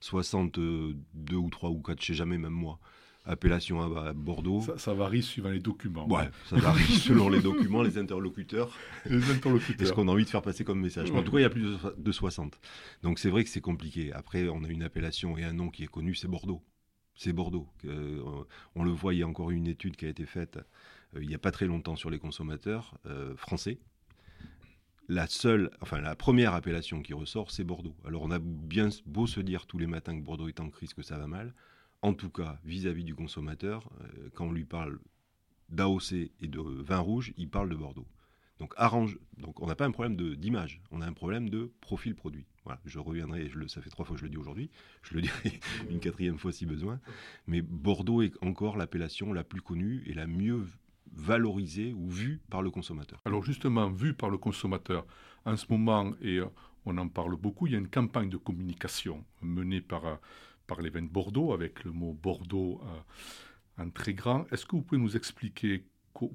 62 0.00 0.96
ou 1.32 1.50
3 1.50 1.70
ou 1.70 1.80
4, 1.80 2.00
je 2.00 2.06
sais 2.06 2.14
jamais, 2.14 2.38
même 2.38 2.52
moi. 2.52 2.78
Appellation 3.24 3.80
à, 3.80 4.12
Bordeaux. 4.12 4.62
Ça, 4.76 4.94
varie 4.94 5.22
suivant 5.22 5.50
les 5.50 5.58
documents. 5.58 6.08
Ouais, 6.08 6.30
ça 6.48 6.56
varie 6.56 6.84
selon 6.98 7.28
les 7.28 7.40
documents, 7.40 7.82
les 7.82 7.98
interlocuteurs. 7.98 8.70
Les 9.10 9.30
interlocuteurs. 9.32 9.82
Et 9.82 9.84
ce 9.84 9.92
qu'on 9.92 10.06
a 10.06 10.12
envie 10.12 10.24
de 10.24 10.30
faire 10.30 10.42
passer 10.42 10.62
comme 10.62 10.80
message? 10.80 11.10
En 11.10 11.24
tout 11.24 11.32
cas, 11.32 11.38
il 11.38 11.42
y 11.42 11.44
a 11.44 11.50
plus 11.50 11.76
de 11.98 12.12
60. 12.12 12.60
Donc 13.02 13.18
c'est 13.18 13.28
vrai 13.28 13.42
que 13.42 13.50
c'est 13.50 13.60
compliqué. 13.60 14.12
Après, 14.12 14.48
on 14.48 14.62
a 14.62 14.68
une 14.68 14.84
appellation 14.84 15.36
et 15.36 15.42
un 15.42 15.54
nom 15.54 15.70
qui 15.70 15.82
est 15.82 15.88
connu, 15.88 16.14
c'est 16.14 16.28
Bordeaux. 16.28 16.62
C'est 17.16 17.32
Bordeaux. 17.32 17.66
Euh, 17.84 18.22
on 18.76 18.84
le 18.84 18.92
voit, 18.92 19.12
il 19.12 19.18
y 19.18 19.22
a 19.24 19.26
encore 19.26 19.50
une 19.50 19.66
étude 19.66 19.96
qui 19.96 20.06
a 20.06 20.08
été 20.08 20.24
faite 20.24 20.60
euh, 21.14 21.22
il 21.22 21.28
n'y 21.28 21.34
a 21.34 21.38
pas 21.38 21.50
très 21.50 21.66
longtemps 21.66 21.96
sur 21.96 22.10
les 22.10 22.18
consommateurs 22.18 22.98
euh, 23.06 23.34
français 23.36 23.78
la 25.08 25.26
seule, 25.26 25.70
enfin 25.80 26.00
la 26.00 26.16
première 26.16 26.54
appellation 26.54 27.02
qui 27.02 27.14
ressort, 27.14 27.50
c'est 27.50 27.64
Bordeaux. 27.64 27.96
Alors 28.04 28.22
on 28.22 28.30
a 28.30 28.38
bien 28.38 28.88
beau 29.06 29.26
se 29.26 29.40
dire 29.40 29.66
tous 29.66 29.78
les 29.78 29.86
matins 29.86 30.18
que 30.18 30.24
Bordeaux 30.24 30.48
est 30.48 30.60
en 30.60 30.70
crise, 30.70 30.94
que 30.94 31.02
ça 31.02 31.18
va 31.18 31.26
mal. 31.26 31.54
En 32.02 32.14
tout 32.14 32.30
cas, 32.30 32.58
vis-à-vis 32.64 33.04
du 33.04 33.14
consommateur, 33.14 33.90
euh, 34.00 34.28
quand 34.34 34.46
on 34.46 34.52
lui 34.52 34.64
parle 34.64 34.98
d'AOC 35.70 36.12
et 36.12 36.48
de 36.48 36.60
vin 36.60 36.98
rouge, 36.98 37.32
il 37.36 37.48
parle 37.48 37.68
de 37.68 37.74
Bordeaux. 37.74 38.06
Donc, 38.58 38.72
arrange, 38.76 39.18
donc 39.36 39.60
on 39.60 39.66
n'a 39.66 39.74
pas 39.74 39.84
un 39.84 39.90
problème 39.90 40.16
d'image, 40.16 40.80
on 40.90 41.02
a 41.02 41.06
un 41.06 41.12
problème 41.12 41.50
de 41.50 41.72
profil 41.80 42.14
produit. 42.14 42.46
Voilà, 42.64 42.80
je 42.84 42.98
reviendrai, 42.98 43.48
je 43.48 43.58
le, 43.58 43.68
ça 43.68 43.82
fait 43.82 43.90
trois 43.90 44.04
fois 44.04 44.14
que 44.14 44.20
je 44.20 44.24
le 44.24 44.30
dis 44.30 44.38
aujourd'hui, 44.38 44.70
je 45.02 45.14
le 45.14 45.22
dirai 45.22 45.60
une 45.90 46.00
quatrième 46.00 46.38
fois 46.38 46.52
si 46.52 46.64
besoin. 46.64 46.98
Mais 47.46 47.60
Bordeaux 47.60 48.22
est 48.22 48.32
encore 48.42 48.76
l'appellation 48.76 49.32
la 49.32 49.44
plus 49.44 49.60
connue 49.60 50.02
et 50.06 50.14
la 50.14 50.26
mieux 50.26 50.66
valorisé 51.16 51.92
ou 51.92 52.08
vu 52.08 52.40
par 52.50 52.62
le 52.62 52.70
consommateur 52.70 53.20
Alors 53.24 53.42
justement, 53.42 53.90
vu 53.90 54.14
par 54.14 54.30
le 54.30 54.38
consommateur, 54.38 55.06
en 55.44 55.56
ce 55.56 55.66
moment, 55.70 56.12
et 56.20 56.38
euh, 56.38 56.46
on 56.84 56.96
en 56.98 57.08
parle 57.08 57.36
beaucoup, 57.36 57.66
il 57.66 57.72
y 57.72 57.76
a 57.76 57.78
une 57.78 57.88
campagne 57.88 58.28
de 58.28 58.36
communication 58.36 59.24
menée 59.40 59.80
par, 59.80 60.04
euh, 60.06 60.16
par 60.66 60.80
les 60.82 60.90
vins 60.90 61.02
de 61.02 61.08
Bordeaux, 61.08 61.52
avec 61.52 61.84
le 61.84 61.92
mot 61.92 62.12
Bordeaux 62.12 62.80
euh, 63.78 63.82
en 63.82 63.90
très 63.90 64.14
grand. 64.14 64.46
Est-ce 64.52 64.66
que 64.66 64.76
vous 64.76 64.82
pouvez 64.82 65.00
nous 65.00 65.16
expliquer 65.16 65.84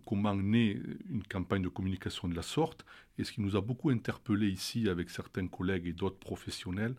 comment 0.05 0.35
naît 0.35 0.79
une 1.09 1.23
campagne 1.23 1.63
de 1.63 1.69
communication 1.69 2.27
de 2.27 2.35
la 2.35 2.43
sorte? 2.43 2.85
Et 3.17 3.23
ce 3.23 3.31
qui 3.31 3.41
nous 3.41 3.55
a 3.55 3.61
beaucoup 3.61 3.89
interpellé 3.89 4.47
ici 4.47 4.87
avec 4.87 5.09
certains 5.09 5.47
collègues 5.47 5.87
et 5.87 5.93
d'autres 5.93 6.19
professionnels, 6.19 6.95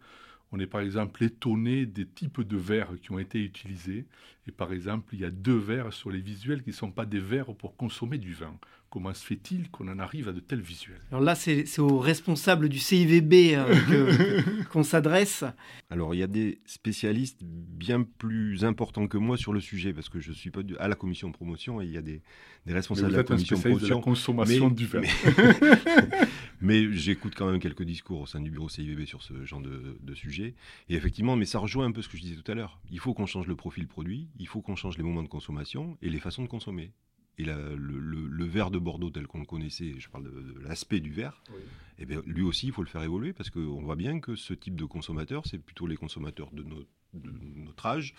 on 0.53 0.61
est 0.61 0.67
par 0.67 0.83
exemple 0.83 1.25
étonné 1.25 1.87
des 1.87 2.07
types 2.07 2.43
de 2.43 2.57
verres 2.57 2.93
qui 3.03 3.11
ont 3.11 3.19
été 3.19 3.43
utilisés. 3.43 4.07
Et 4.47 4.53
par 4.53 4.73
exemple, 4.73 5.15
il 5.15 5.21
y 5.21 5.25
a 5.25 5.31
deux 5.31 5.57
verres 5.57 5.93
sur 5.93 6.11
les 6.11 6.21
visuels 6.21 6.63
qui 6.63 6.71
ne 6.71 6.75
sont 6.75 6.93
pas 6.93 7.07
des 7.07 7.21
verres 7.21 7.55
pour 7.55 7.77
consommer 7.77 8.19
du 8.19 8.35
vin. 8.35 8.55
Comment 8.93 9.15
se 9.15 9.25
fait-il 9.25 9.71
qu'on 9.71 9.89
en 9.89 9.99
arrive 9.99 10.29
à 10.29 10.33
de 10.33 10.41
tels 10.41 10.61
visuels? 10.61 11.01
Alors 11.11 11.23
là, 11.23 11.35
c'est 11.35 11.79
aux 11.79 11.99
responsables 11.99 12.69
du 12.69 12.79
CIVB 12.79 13.55
euh, 13.55 14.43
qu'on 14.71 14.83
s'adresse. 14.83 15.45
Alors 15.89 16.15
il 16.15 16.19
y 16.19 16.23
a 16.23 16.27
des 16.27 16.61
spécialistes 16.67 17.41
bien 17.43 18.03
plus 18.03 18.67
importants 18.67 19.09
que 19.09 19.17
moi 19.17 19.39
sur 19.39 19.55
le 19.55 19.61
sujet, 19.61 19.95
parce 19.95 20.11
que 20.11 20.21
je 20.21 20.29
ne 20.29 20.35
suis 20.35 20.51
pas 20.51 20.61
à 20.79 20.89
la 20.89 20.95
commission 20.95 21.29
de 21.29 21.33
promotion 21.33 21.81
et 21.81 21.87
il 21.87 21.91
y 21.91 21.97
a 21.97 22.03
des, 22.03 22.21
responsables 22.67 23.13
de 23.13 23.17
la 23.17 23.25
commission 23.25 23.57
de 23.57 23.63
promotion. 23.63 23.89
De 23.89 23.95
la 23.95 24.01
consommation 24.03 24.69
du 24.69 24.85
verre. 24.85 25.05
Mais, 26.61 26.93
j'écoute 26.93 27.33
quand 27.35 27.51
même 27.51 27.61
quelques 27.61 27.85
discours 27.85 28.21
au 28.21 28.27
sein 28.27 28.41
du 28.41 28.51
bureau 28.51 28.69
CIVB 28.69 29.07
sur 29.07 29.23
ce 29.23 29.47
genre 29.47 29.63
de, 29.63 29.97
de 30.03 30.15
sujet. 30.15 30.55
Et 30.91 30.97
effectivement, 30.97 31.35
mais 31.35 31.47
ça 31.47 31.59
rejoint 31.59 31.87
un 31.87 31.93
peu 31.93 32.03
ce 32.03 32.11
que 32.11 32.19
je 32.19 32.23
disais 32.23 32.37
tout 32.37 32.53
à 32.53 32.55
l'heure. 32.55 32.79
Il 32.91 32.99
faut 32.99 33.15
qu'on 33.15 33.27
change 33.27 33.47
le 33.47 33.57
profil 33.57 33.89
produit, 33.89 34.29
il 34.39 34.47
faut 34.47 34.61
qu'on 34.61 34.77
change 34.77 34.99
les 34.99 35.03
moments 35.03 35.23
de 35.23 35.29
consommation 35.29 35.97
et 36.03 36.11
les 36.11 36.21
façons 36.21 36.43
de 36.43 36.49
consommer 36.49 36.93
et 37.39 37.45
le, 37.45 38.45
verre 38.45 38.71
de 38.71 38.79
Bordeaux 38.79 39.11
tel 39.11 39.27
qu'on 39.27 39.41
le 39.41 39.47
connaissait, 39.47 39.95
je 39.99 40.09
parle 40.09 40.25
de, 40.25 40.61
l'aspect 40.61 41.01
du 41.01 41.11
verre, 41.11 41.43
eh 41.99 42.07
bien, 42.07 42.23
lui 42.27 42.43
aussi, 42.43 42.67
il 42.67 42.73
faut 42.73 42.83
le 42.83 42.89
faire 42.89 43.03
évoluer 43.03 43.33
parce 43.33 43.51
qu'on 43.51 43.83
voit 43.83 43.97
bien 43.97 44.21
que 44.21 44.35
ce 44.35 44.55
type 44.55 44.77
de 44.77 44.85
consommateur, 44.85 45.47
c'est 45.47 45.59
plutôt 45.59 45.87
les 45.87 45.97
consommateurs 45.97 46.51
de, 46.53 46.65
notre 47.57 47.87
âge, 47.87 48.15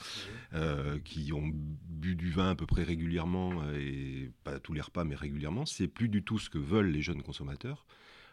euh, 0.54 1.00
qui 1.00 1.34
ont 1.34 1.52
bu 1.54 2.16
du 2.16 2.32
vin 2.32 2.52
à 2.52 2.56
peu 2.56 2.66
près 2.66 2.84
régulièrement, 2.84 3.64
et 3.74 4.32
pas 4.44 4.60
tous 4.60 4.74
les 4.74 4.82
repas, 4.82 5.04
mais 5.04 5.16
régulièrement. 5.16 5.66
C'est 5.66 5.88
plus 5.88 6.10
du 6.10 6.24
tout 6.24 6.40
ce 6.40 6.50
que 6.50 6.60
veulent 6.60 6.92
les 6.92 7.02
jeunes 7.02 7.24
consommateurs. 7.24 7.86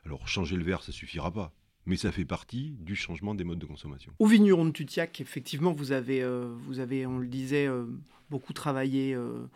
Alors, 0.05 0.29
changer 0.29 0.57
le 0.57 0.65
verre, 0.65 0.83
ça 0.83 0.93
suffira 0.93 1.33
pas 1.33 1.55
mais 1.87 1.97
ça 1.97 2.13
fait 2.13 2.25
partie 2.25 2.77
du 2.79 2.95
changement 2.95 3.35
des 3.35 3.45
modes 3.45 3.59
de 3.59 3.67
consommation. 3.67 4.13
Au 4.19 4.27
vigneron 4.27 4.67
de 4.67 4.71
Tutiac, 4.71 5.21
effectivement, 5.21 5.73
vous 5.73 5.93
avez, 5.93 6.23
euh, 6.23 6.55
vous 6.67 6.79
avez 6.79 7.07
on 7.07 7.19
le 7.19 7.27
disait, 7.27 7.67
euh, 7.67 7.87
beaucoup 8.31 8.53
travaillé 8.53 9.15
euh, 9.15 9.47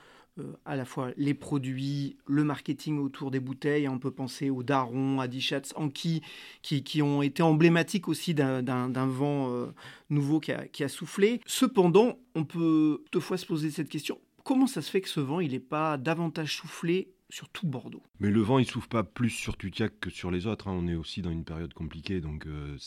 à 0.65 0.77
la 0.77 0.85
fois 0.85 1.11
les 1.17 1.35
produits, 1.35 2.17
le 2.27 2.45
marketing 2.45 2.99
autour 2.99 3.31
des 3.31 3.41
bouteilles. 3.41 3.89
On 3.89 3.99
peut 3.99 4.11
penser 4.11 4.51
aux 4.51 4.63
Daron, 4.63 5.21
à 5.21 5.29
Dichatz, 5.29 5.73
Anki, 5.77 6.23
qui, 6.63 6.83
qui 6.83 7.03
ont 7.03 7.23
été 7.23 7.43
emblématiques 7.43 8.09
aussi 8.09 8.35
d'un 8.35 9.07
vent 9.07 9.53
euh, 9.53 9.67
nouveau 10.11 10.41
qui 10.41 10.53
a, 10.53 10.67
qui 10.67 10.85
a, 10.85 10.89
soufflé. 10.89 11.41
Cependant, 11.47 12.19
on 12.35 12.45
peut 12.45 13.03
toutefois 13.11 13.37
se 13.37 13.47
poser 13.47 13.71
cette 13.71 13.89
question. 13.89 14.19
Comment 14.43 14.67
ça 14.67 14.83
se 14.83 14.91
fait 14.91 15.01
que 15.01 15.09
ce 15.09 15.21
vent, 15.21 15.41
il 15.41 15.53
n'est 15.53 15.61
pas 15.61 15.97
davantage 15.97 16.57
soufflé 16.57 17.15
sur 17.35 17.49
tout 17.49 17.67
Bordeaux. 17.67 18.03
Mais 18.21 18.31
le 18.31 18.41
vent, 18.41 18.61
il 18.61 18.65
souffle 18.65 18.87
pas 18.87 19.03
plus 19.03 19.31
sur 19.31 19.57
Tutiac 19.57 19.99
que 19.99 20.09
sur 20.09 20.31
les 20.31 20.47
autres. 20.47 20.69
Hein. 20.69 20.73
On 20.73 20.87
est 20.87 20.95
aussi 20.95 21.21
dans 21.21 21.33
une 21.33 21.45
période 21.45 21.75
compliquée, 21.75 22.21
donc 22.21 22.47
euh, 22.47 22.79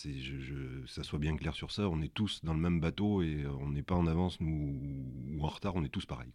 ça 0.88 1.04
soit 1.04 1.20
bien 1.20 1.36
clair 1.36 1.54
sur 1.54 1.70
ça. 1.70 1.90
On 1.90 2.02
est 2.02 2.14
tous 2.14 2.46
dans 2.46 2.54
le 2.54 2.60
même 2.60 2.80
bateau 2.80 3.22
et 3.22 3.44
euh, 3.44 3.52
on 3.60 3.70
n'est 3.70 3.84
pas 3.84 3.96
en 3.96 4.08
avance 4.08 4.40
nous 4.40 5.04
ou 5.34 5.46
en 5.46 5.50
retard. 5.50 5.76
On 5.76 5.84
est 5.84 5.90
tous 5.90 6.06
pareils. 6.06 6.32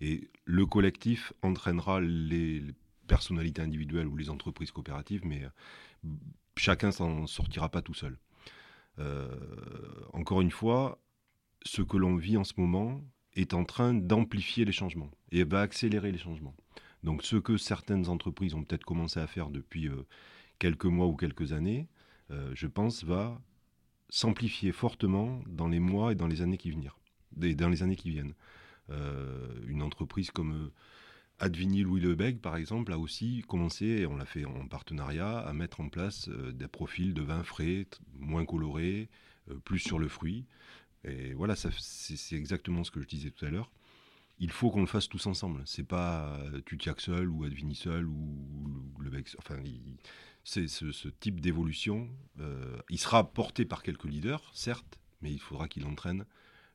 Et 0.00 0.28
le 0.44 0.66
collectif 0.66 1.32
entraînera 1.42 2.00
les, 2.00 2.64
personnalités 3.06 3.62
individuelles 3.62 4.08
ou 4.08 4.16
les 4.16 4.30
entreprises 4.30 4.72
coopératives, 4.72 5.24
mais 5.24 5.44
euh, 5.44 6.08
chacun 6.56 6.90
s'en 6.90 7.28
sortira 7.28 7.68
pas 7.68 7.82
tout 7.82 7.94
seul. 7.94 8.18
encore 10.12 10.40
une 10.40 10.50
fois, 10.50 10.98
ce 11.62 11.82
que 11.82 11.96
l'on 11.96 12.16
vit 12.16 12.36
en 12.36 12.44
ce 12.44 12.54
moment 12.56 13.00
est 13.34 13.54
en 13.54 13.64
train 13.64 13.94
d'amplifier 13.94 14.64
les 14.64 14.72
changements 14.72 15.10
et 15.30 15.44
va 15.44 15.60
accélérer 15.60 16.10
les 16.10 16.18
changements. 16.18 16.56
Donc 17.04 17.22
ce 17.22 17.36
que 17.36 17.58
certaines 17.58 18.08
entreprises 18.08 18.54
ont 18.54 18.64
peut-être 18.64 18.84
commencé 18.84 19.20
à 19.20 19.26
faire 19.26 19.50
depuis 19.50 19.88
euh, 19.88 20.06
quelques 20.58 20.86
mois 20.86 21.06
ou 21.06 21.14
quelques 21.14 21.52
années, 21.52 21.86
euh, 22.30 22.50
je 22.54 22.66
pense, 22.66 23.04
va 23.04 23.38
s'amplifier 24.08 24.72
fortement 24.72 25.42
dans 25.46 25.68
les 25.68 25.80
mois 25.80 26.12
et 26.12 26.14
dans 26.14 26.26
les 26.26 26.40
années 26.40 26.56
qui 26.56 26.70
viennent. 26.70 26.90
Dans 27.36 27.68
les 27.68 27.82
années 27.82 27.96
qui 27.96 28.10
viennent. 28.10 28.34
Euh, 28.88 29.46
une 29.66 29.82
entreprise 29.82 30.30
comme 30.30 30.70
Advini 31.40 31.82
Louis 31.82 32.00
Lebeg, 32.00 32.40
par 32.40 32.56
exemple, 32.56 32.90
a 32.90 32.98
aussi 32.98 33.44
commencé, 33.46 33.84
et 33.84 34.06
on 34.06 34.16
l'a 34.16 34.24
fait 34.24 34.46
en 34.46 34.66
partenariat, 34.66 35.40
à 35.40 35.52
mettre 35.52 35.80
en 35.80 35.90
place 35.90 36.28
des 36.28 36.68
profils 36.68 37.12
de 37.12 37.22
vin 37.22 37.42
frais, 37.42 37.86
moins 38.18 38.46
colorés, 38.46 39.10
plus 39.64 39.80
sur 39.80 39.98
le 39.98 40.08
fruit. 40.08 40.46
Et 41.02 41.34
voilà, 41.34 41.54
c'est 41.56 42.36
exactement 42.36 42.84
ce 42.84 42.90
que 42.90 43.00
je 43.02 43.08
disais 43.08 43.30
tout 43.30 43.44
à 43.44 43.50
l'heure 43.50 43.70
il 44.38 44.50
faut 44.50 44.70
qu'on 44.70 44.80
le 44.80 44.86
fasse 44.86 45.08
tous 45.08 45.26
ensemble. 45.26 45.62
C'est 45.64 45.86
pas 45.86 46.38
euh, 46.40 46.60
Tutiac 46.62 47.00
seul 47.00 47.28
ou 47.28 47.44
Advini 47.44 47.74
seul 47.74 48.06
ou 48.06 48.96
le 48.98 49.10
Bex. 49.10 49.36
Enfin, 49.38 49.56
c'est 50.42 50.68
ce, 50.68 51.08
type 51.08 51.40
d'évolution. 51.40 52.08
Euh, 52.40 52.76
il 52.90 52.98
sera 52.98 53.32
porté 53.32 53.64
par 53.64 53.82
quelques 53.82 54.04
leaders, 54.04 54.50
certes, 54.52 54.98
mais 55.22 55.32
il 55.32 55.40
faudra 55.40 55.68
qu'il 55.68 55.86
entraîne 55.86 56.24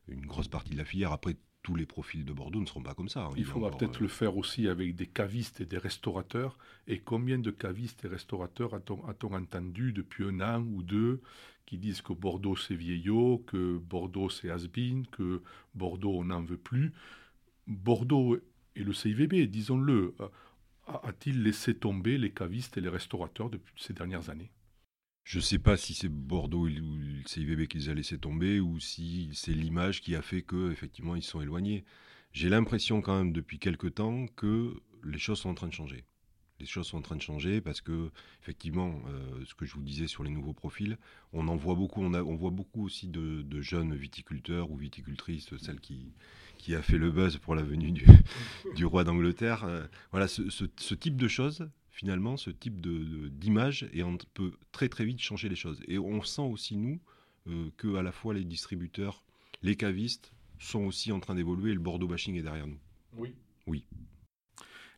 une 0.08 0.26
grosse 0.26 0.48
partie 0.48 0.70
de 0.70 0.78
la 0.78 0.84
filière. 0.84 1.12
Après, 1.12 1.36
tous 1.62 1.74
les 1.74 1.86
profils 1.86 2.24
de 2.24 2.32
Bordeaux 2.32 2.60
ne 2.60 2.66
seront 2.66 2.82
pas 2.82 2.94
comme 2.94 3.08
ça. 3.08 3.26
Hein. 3.26 3.34
Il, 3.36 3.44
faudra 3.44 3.70
peut-être 3.70 3.98
euh, 3.98 4.04
le 4.04 4.08
faire 4.08 4.36
aussi 4.36 4.66
avec 4.66 4.94
des 4.94 5.06
cavistes 5.06 5.60
et 5.60 5.66
des 5.66 5.78
restaurateurs. 5.78 6.56
Et 6.86 6.98
combien 6.98 7.38
de 7.38 7.50
cavistes 7.50 8.04
et 8.04 8.08
restaurateurs 8.08 8.74
a-t-on 8.74 9.34
entendu 9.34 9.92
depuis 9.92 10.24
un 10.24 10.40
an 10.40 10.62
ou 10.62 10.82
deux 10.82 11.20
qui 11.66 11.76
disent 11.76 12.00
que 12.00 12.14
Bordeaux 12.14 12.56
c'est 12.56 12.74
vieillot, 12.74 13.44
que 13.46 13.76
Bordeaux 13.76 14.30
c'est 14.30 14.50
has 14.50 14.66
que 15.12 15.42
Bordeaux 15.74 16.18
on 16.18 16.24
n'en 16.24 16.42
veut 16.42 16.56
plus? 16.56 16.92
Bordeaux 17.70 18.36
et 18.76 18.84
le 18.84 18.92
CIVB, 18.92 19.46
disons-le, 19.46 20.14
a-t-il 20.86 21.42
laissé 21.42 21.74
tomber 21.74 22.18
les 22.18 22.30
cavistes 22.30 22.76
et 22.76 22.80
les 22.80 22.88
restaurateurs 22.88 23.48
depuis 23.48 23.74
ces 23.76 23.92
dernières 23.92 24.28
années? 24.28 24.50
Je 25.24 25.38
ne 25.38 25.42
sais 25.42 25.58
pas 25.58 25.76
si 25.76 25.94
c'est 25.94 26.08
Bordeaux 26.08 26.66
ou 26.66 26.68
le 26.68 27.22
CIVB 27.26 27.68
qui 27.68 27.78
les 27.78 27.88
a 27.88 27.94
laissés 27.94 28.18
tomber 28.18 28.58
ou 28.58 28.80
si 28.80 29.30
c'est 29.34 29.52
l'image 29.52 30.00
qui 30.00 30.16
a 30.16 30.22
fait 30.22 30.42
qu'effectivement 30.42 31.14
ils 31.14 31.22
sont 31.22 31.40
éloignés. 31.40 31.84
J'ai 32.32 32.48
l'impression 32.48 33.00
quand 33.00 33.16
même 33.16 33.32
depuis 33.32 33.58
quelque 33.58 33.86
temps 33.86 34.26
que 34.28 34.74
les 35.04 35.18
choses 35.18 35.38
sont 35.38 35.50
en 35.50 35.54
train 35.54 35.68
de 35.68 35.72
changer 35.72 36.04
les 36.60 36.66
choses 36.66 36.86
sont 36.86 36.98
en 36.98 37.02
train 37.02 37.16
de 37.16 37.22
changer 37.22 37.60
parce 37.60 37.80
que, 37.80 38.10
effectivement, 38.42 39.00
euh, 39.08 39.44
ce 39.46 39.54
que 39.54 39.64
je 39.64 39.74
vous 39.74 39.82
disais 39.82 40.06
sur 40.06 40.22
les 40.22 40.30
nouveaux 40.30 40.52
profils, 40.52 40.98
on 41.32 41.48
en 41.48 41.56
voit 41.56 41.74
beaucoup. 41.74 42.02
On, 42.02 42.14
a, 42.14 42.22
on 42.22 42.36
voit 42.36 42.50
beaucoup 42.50 42.84
aussi 42.84 43.08
de, 43.08 43.60
jeunes 43.60 43.94
viticulteurs 43.94 44.70
ou 44.70 44.76
viticultrices, 44.76 45.56
celle 45.58 45.80
qui, 45.80 46.12
qui 46.58 46.74
a 46.74 46.82
fait 46.82 46.98
le 46.98 47.10
buzz 47.10 47.38
pour 47.38 47.54
la 47.54 47.62
venue 47.62 47.92
du, 47.92 48.06
du 48.76 48.84
roi 48.84 49.04
d'Angleterre. 49.04 49.64
Euh, 49.64 49.86
voilà, 50.10 50.28
ce, 50.28 50.94
type 50.94 51.16
de 51.16 51.28
choses, 51.28 51.68
finalement, 51.90 52.36
ce 52.36 52.50
type 52.50 52.80
d'image, 52.80 53.88
et 53.92 54.02
on 54.02 54.18
peut 54.34 54.52
très 54.72 54.88
très 54.88 55.04
vite 55.04 55.20
changer 55.20 55.48
les 55.48 55.56
choses. 55.56 55.80
Et 55.88 55.98
on 55.98 56.22
sent 56.22 56.42
aussi, 56.42 56.76
nous, 56.76 57.00
euh, 57.48 57.70
que 57.78 57.96
à 57.96 58.02
la 58.02 58.12
fois 58.12 58.34
les 58.34 58.44
distributeurs, 58.44 59.24
les 59.62 59.76
cavistes 59.76 60.32
sont 60.58 60.84
aussi 60.84 61.10
en 61.10 61.20
train 61.20 61.34
d'évoluer 61.34 61.70
et 61.70 61.74
le 61.74 61.80
Bordeaux 61.80 62.06
bashing 62.06 62.36
est 62.36 62.42
derrière 62.42 62.66
nous. 62.66 62.78
Oui. 63.16 63.34
Oui. 63.66 63.84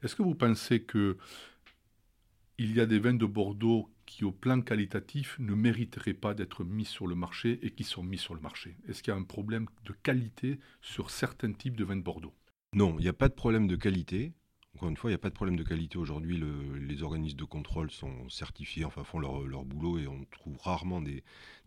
Est-ce 0.03 0.17
que 0.17 0.23
vous 0.23 0.35
pensez 0.35 0.83
que 0.83 1.17
il 2.63 2.77
y 2.77 2.81
a 2.81 2.87
des 2.87 3.01
vins 3.01 3.15
de 3.15 3.27
Bordeaux 3.27 3.91
qui, 4.07 4.25
au 4.25 4.31
plan 4.31 4.61
qualitatif, 4.61 5.37
ne 5.41 5.53
mériteraient 5.53 6.15
pas 6.15 6.33
d'être 6.33 6.63
mis 6.63 6.85
sur 6.85 7.09
le 7.09 7.17
marché 7.17 7.59
et 7.63 7.71
qui 7.71 7.83
sont 7.83 8.05
mis 8.05 8.19
sur 8.19 8.35
le 8.35 8.41
marché 8.41 8.77
Est-ce 8.89 9.03
qu'il 9.03 9.13
y 9.13 9.17
a 9.17 9.19
un 9.19 9.25
problème 9.25 9.67
de 9.85 9.93
qualité 9.93 10.61
sur 10.81 11.11
certains 11.11 11.53
types 11.53 11.77
de 11.77 11.85
vins 11.85 11.97
de 11.97 12.03
Bordeaux? 12.03 12.35
Non, 12.75 12.97
il 12.99 13.03
n'y 13.03 13.09
a 13.09 13.13
pas 13.13 13.29
de 13.29 13.35
problème 13.35 13.67
de 13.67 13.75
qualité. 13.75 14.33
Encore 14.77 14.89
une 14.89 14.97
fois, 14.97 15.11
il 15.11 15.13
n'y 15.13 15.17
a 15.17 15.19
pas 15.19 15.29
de 15.29 15.35
problème 15.35 15.57
de 15.57 15.65
qualité. 15.65 15.99
Aujourd'hui, 15.99 16.41
les 16.81 17.03
organismes 17.03 17.37
de 17.37 17.45
contrôle 17.45 17.91
sont 17.91 18.29
certifiés, 18.29 18.85
enfin 18.85 19.03
font 19.03 19.19
leur, 19.19 19.65
boulot 19.65 19.99
et 19.99 20.07
on 20.07 20.25
trouve 20.31 20.57
rarement 20.59 21.01
des, 21.01 21.25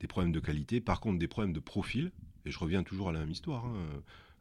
problèmes 0.08 0.32
de 0.32 0.40
qualité. 0.40 0.80
Par 0.80 1.02
contre, 1.02 1.20
des 1.20 1.28
problèmes 1.28 1.54
de 1.54 1.60
profil, 1.60 2.14
et 2.46 2.52
je 2.52 2.60
reviens 2.60 2.84
toujours 2.84 3.10
à 3.10 3.12
la 3.12 3.20
même 3.20 3.32
histoire, 3.32 3.66
hein, 3.66 3.75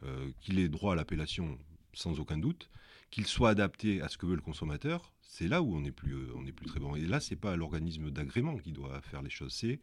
euh, 0.04 0.30
qu'il 0.40 0.60
ait 0.60 0.68
droit 0.68 0.92
à 0.92 0.96
l'appellation 0.96 1.58
sans 1.94 2.20
aucun 2.20 2.38
doute, 2.38 2.70
qu'il 3.10 3.26
soit 3.26 3.50
adapté 3.50 4.00
à 4.00 4.08
ce 4.08 4.18
que 4.18 4.26
veut 4.26 4.36
le 4.36 4.42
consommateur, 4.42 5.12
c'est 5.22 5.48
là 5.48 5.62
où 5.62 5.74
on 5.74 5.80
n'est 5.80 5.92
plus, 5.92 6.12
euh, 6.12 6.32
on 6.36 6.46
est 6.46 6.52
plus 6.52 6.66
très 6.66 6.80
bon. 6.80 6.94
Et 6.96 7.02
là, 7.02 7.20
c'est 7.20 7.36
pas 7.36 7.56
l'organisme 7.56 8.10
d'agrément 8.10 8.56
qui 8.56 8.72
doit 8.72 9.00
faire 9.00 9.22
les 9.22 9.30
choses, 9.30 9.52
c'est 9.52 9.80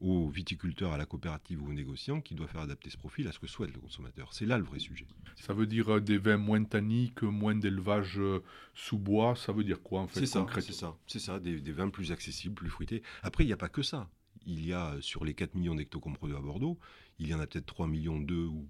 aux 0.00 0.28
viticulteurs, 0.28 0.92
à 0.92 0.98
la 0.98 1.06
coopérative 1.06 1.62
ou 1.62 1.70
aux 1.70 1.72
négociants 1.72 2.20
qui 2.20 2.34
doit 2.34 2.46
faire 2.46 2.60
adapter 2.60 2.90
ce 2.90 2.96
profil 2.98 3.26
à 3.28 3.32
ce 3.32 3.38
que 3.38 3.46
souhaite 3.46 3.72
le 3.72 3.80
consommateur. 3.80 4.32
C'est 4.32 4.46
là 4.46 4.58
le 4.58 4.64
vrai 4.64 4.78
sujet. 4.78 5.06
Ça 5.36 5.54
veut 5.54 5.66
dire 5.66 5.96
euh, 5.96 6.00
des 6.00 6.18
vins 6.18 6.36
moins 6.36 6.62
tanniques, 6.64 7.22
moins 7.22 7.54
d'élevage 7.54 8.18
euh, 8.18 8.42
sous 8.74 8.98
bois, 8.98 9.36
ça 9.36 9.52
veut 9.52 9.64
dire 9.64 9.82
quoi 9.82 10.00
en 10.00 10.06
fait 10.06 10.20
C'est 10.20 10.26
ça, 10.26 10.46
c'est 10.60 10.72
ça, 10.72 10.96
c'est 11.06 11.18
ça 11.18 11.40
des, 11.40 11.72
vins 11.72 11.88
plus 11.88 12.12
accessibles, 12.12 12.54
plus 12.54 12.68
fruités. 12.68 13.02
Après, 13.22 13.44
il 13.44 13.46
n'y 13.46 13.52
a 13.52 13.56
pas 13.58 13.68
que 13.68 13.82
ça. 13.82 14.08
Il 14.46 14.64
y 14.64 14.72
a 14.72 14.96
sur 15.00 15.24
les 15.24 15.34
4 15.34 15.54
millions 15.54 15.74
d'hectocomproduits 15.74 16.36
à 16.36 16.40
Bordeaux, 16.40 16.78
il 17.18 17.28
y 17.28 17.34
en 17.34 17.40
a 17.40 17.46
peut-être 17.46 17.66
3 17.66 17.88
millions 17.88 18.20
2 18.20 18.34
ou 18.44 18.68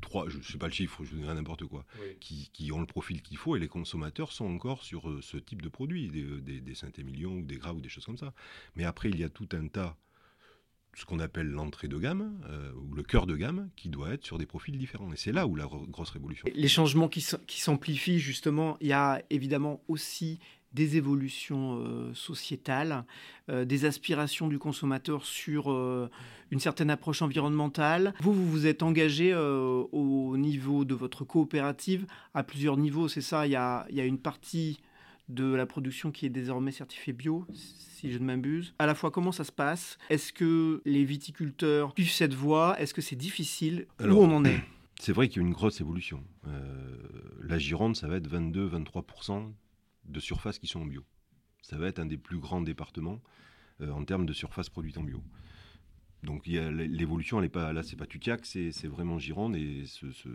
trois, 0.00 0.28
je 0.28 0.38
ne 0.38 0.42
sais 0.42 0.58
pas 0.58 0.66
le 0.66 0.72
chiffre, 0.72 1.04
je 1.04 1.10
vous 1.10 1.18
dirais 1.18 1.34
n'importe 1.34 1.64
quoi, 1.64 1.84
qui, 2.20 2.70
ont 2.72 2.80
le 2.80 2.86
profil 2.86 3.22
qu'il 3.22 3.36
faut 3.36 3.56
et 3.56 3.58
les 3.58 3.68
consommateurs 3.68 4.32
sont 4.32 4.46
encore 4.46 4.82
sur 4.82 5.08
euh, 5.08 5.20
ce 5.22 5.36
type 5.36 5.62
de 5.62 5.68
produits, 5.68 6.08
des, 6.08 6.22
euh, 6.22 6.40
des, 6.40 6.74
Saint-Émilion 6.74 7.38
ou 7.38 7.42
des 7.42 7.56
Gras 7.56 7.72
ou 7.72 7.80
des 7.80 7.88
choses 7.88 8.04
comme 8.04 8.16
ça. 8.16 8.32
Mais 8.76 8.84
après, 8.84 9.10
il 9.10 9.18
y 9.18 9.24
a 9.24 9.28
tout 9.28 9.48
un 9.52 9.66
tas, 9.68 9.96
ce 10.94 11.04
qu'on 11.04 11.18
appelle 11.18 11.48
l'entrée 11.48 11.88
de 11.88 11.98
gamme 11.98 12.40
euh, 12.48 12.72
ou 12.74 12.94
le 12.94 13.02
cœur 13.02 13.26
de 13.26 13.36
gamme, 13.36 13.70
qui 13.76 13.88
doit 13.88 14.12
être 14.12 14.24
sur 14.24 14.38
des 14.38 14.46
profils 14.46 14.76
différents. 14.76 15.12
Et 15.12 15.16
c'est 15.16 15.32
là 15.32 15.46
où 15.46 15.56
la 15.56 15.66
grosse 15.66 16.10
révolution. 16.10 16.48
Les 16.54 16.68
changements 16.68 17.08
qui 17.08 17.20
s'amplifient, 17.20 18.18
justement, 18.18 18.76
il 18.80 18.88
y 18.88 18.92
a 18.92 19.22
évidemment 19.30 19.82
aussi 19.88 20.38
des 20.72 20.96
évolutions 20.96 21.78
euh, 21.80 22.14
sociétales, 22.14 23.04
euh, 23.48 23.64
des 23.64 23.84
aspirations 23.84 24.48
du 24.48 24.58
consommateur 24.58 25.24
sur 25.24 25.70
euh, 25.70 26.08
une 26.50 26.60
certaine 26.60 26.90
approche 26.90 27.22
environnementale. 27.22 28.14
Vous, 28.20 28.32
vous 28.32 28.48
vous 28.48 28.66
êtes 28.66 28.82
engagé 28.82 29.34
au 29.34 30.36
niveau 30.36 30.84
de 30.84 30.94
votre 30.94 31.24
coopérative 31.24 32.06
à 32.34 32.42
plusieurs 32.42 32.76
niveaux, 32.76 33.08
c'est 33.08 33.20
ça? 33.20 33.46
Il 33.46 33.52
y, 33.52 33.56
a, 33.56 33.86
il 33.90 33.96
y 33.96 34.00
a 34.00 34.04
une 34.04 34.18
partie 34.18 34.80
de 35.28 35.54
la 35.54 35.64
production 35.64 36.10
qui 36.10 36.26
est 36.26 36.30
désormais 36.30 36.72
certifiée 36.72 37.12
bio, 37.12 37.46
si 37.52 38.10
je 38.10 38.18
ne 38.18 38.24
m'abuse. 38.24 38.74
À 38.80 38.86
la 38.86 38.96
fois, 38.96 39.12
comment 39.12 39.30
ça 39.30 39.44
se 39.44 39.52
passe? 39.52 39.96
Est-ce 40.08 40.32
que 40.32 40.82
les 40.84 41.04
viticulteurs 41.04 41.92
suivent 41.94 42.10
cette 42.10 42.34
voie? 42.34 42.80
Est-ce 42.80 42.94
que 42.94 43.00
c'est 43.00 43.16
difficile? 43.16 43.86
Alors, 44.00 44.18
Où 44.18 44.24
on 44.24 44.34
en 44.34 44.44
est? 44.44 44.60
C'est 45.00 45.12
vrai 45.12 45.28
qu'il 45.28 45.40
y 45.40 45.44
a 45.44 45.48
une 45.48 45.54
grosse 45.54 45.80
évolution. 45.80 46.22
La 47.42 47.56
Gironde, 47.56 47.96
ça 47.96 48.06
va 48.06 48.16
être 48.16 48.28
22-23% 48.28 49.50
de 50.10 50.20
surfaces 50.20 50.58
qui 50.58 50.66
sont 50.66 50.80
en 50.82 50.86
bio. 50.86 51.04
Ça 51.62 51.76
va 51.78 51.86
être 51.88 51.98
un 51.98 52.06
des 52.06 52.18
plus 52.18 52.38
grands 52.38 52.60
départements 52.62 53.20
euh, 53.80 53.90
en 53.90 54.04
termes 54.04 54.26
de 54.26 54.32
surface 54.32 54.68
produite 54.68 54.98
en 54.98 55.02
bio. 55.04 55.22
Donc 56.22 56.46
l'évolution, 56.46 57.38
elle 57.38 57.46
est 57.46 57.48
pas 57.48 57.72
là, 57.72 57.82
c'est 57.82 57.96
pas 57.96 58.06
Tutiac, 58.06 58.44
c'est 58.44 58.86
vraiment 58.86 59.18
Gironde 59.18 59.56
et 59.56 59.84
ce- 59.86 60.12
ce- 60.12 60.28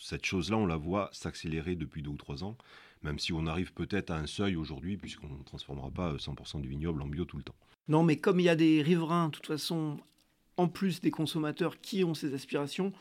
cette 0.00 0.24
chose-là, 0.26 0.56
on 0.56 0.66
la 0.66 0.76
voit 0.76 1.08
s'accélérer 1.12 1.76
depuis 1.76 2.02
deux 2.02 2.10
ou 2.10 2.16
trois 2.16 2.42
ans, 2.42 2.58
même 3.02 3.18
si 3.20 3.32
on 3.32 3.46
arrive 3.46 3.72
peut-être 3.72 4.10
à 4.10 4.18
un 4.18 4.26
seuil 4.26 4.56
aujourd'hui, 4.56 4.96
puisqu'on 4.96 5.28
ne 5.28 5.42
transformera 5.44 5.90
pas 5.90 6.16
100% 6.18 6.60
du 6.60 6.68
vignoble 6.68 7.00
en 7.00 7.06
bio 7.06 7.24
tout 7.24 7.36
le 7.36 7.44
temps. 7.44 7.54
Non, 7.86 8.02
mais 8.02 8.16
comme 8.16 8.40
il 8.40 8.44
y 8.44 8.48
a 8.48 8.56
des 8.56 8.82
riverains, 8.82 9.26
de 9.28 9.32
toute 9.32 9.46
façon, 9.46 9.98
en 10.56 10.68
plus 10.68 11.00
des 11.00 11.10
consommateurs 11.12 11.80
qui 11.80 12.02
ont 12.02 12.14
ces 12.14 12.34
aspirations, 12.34 12.92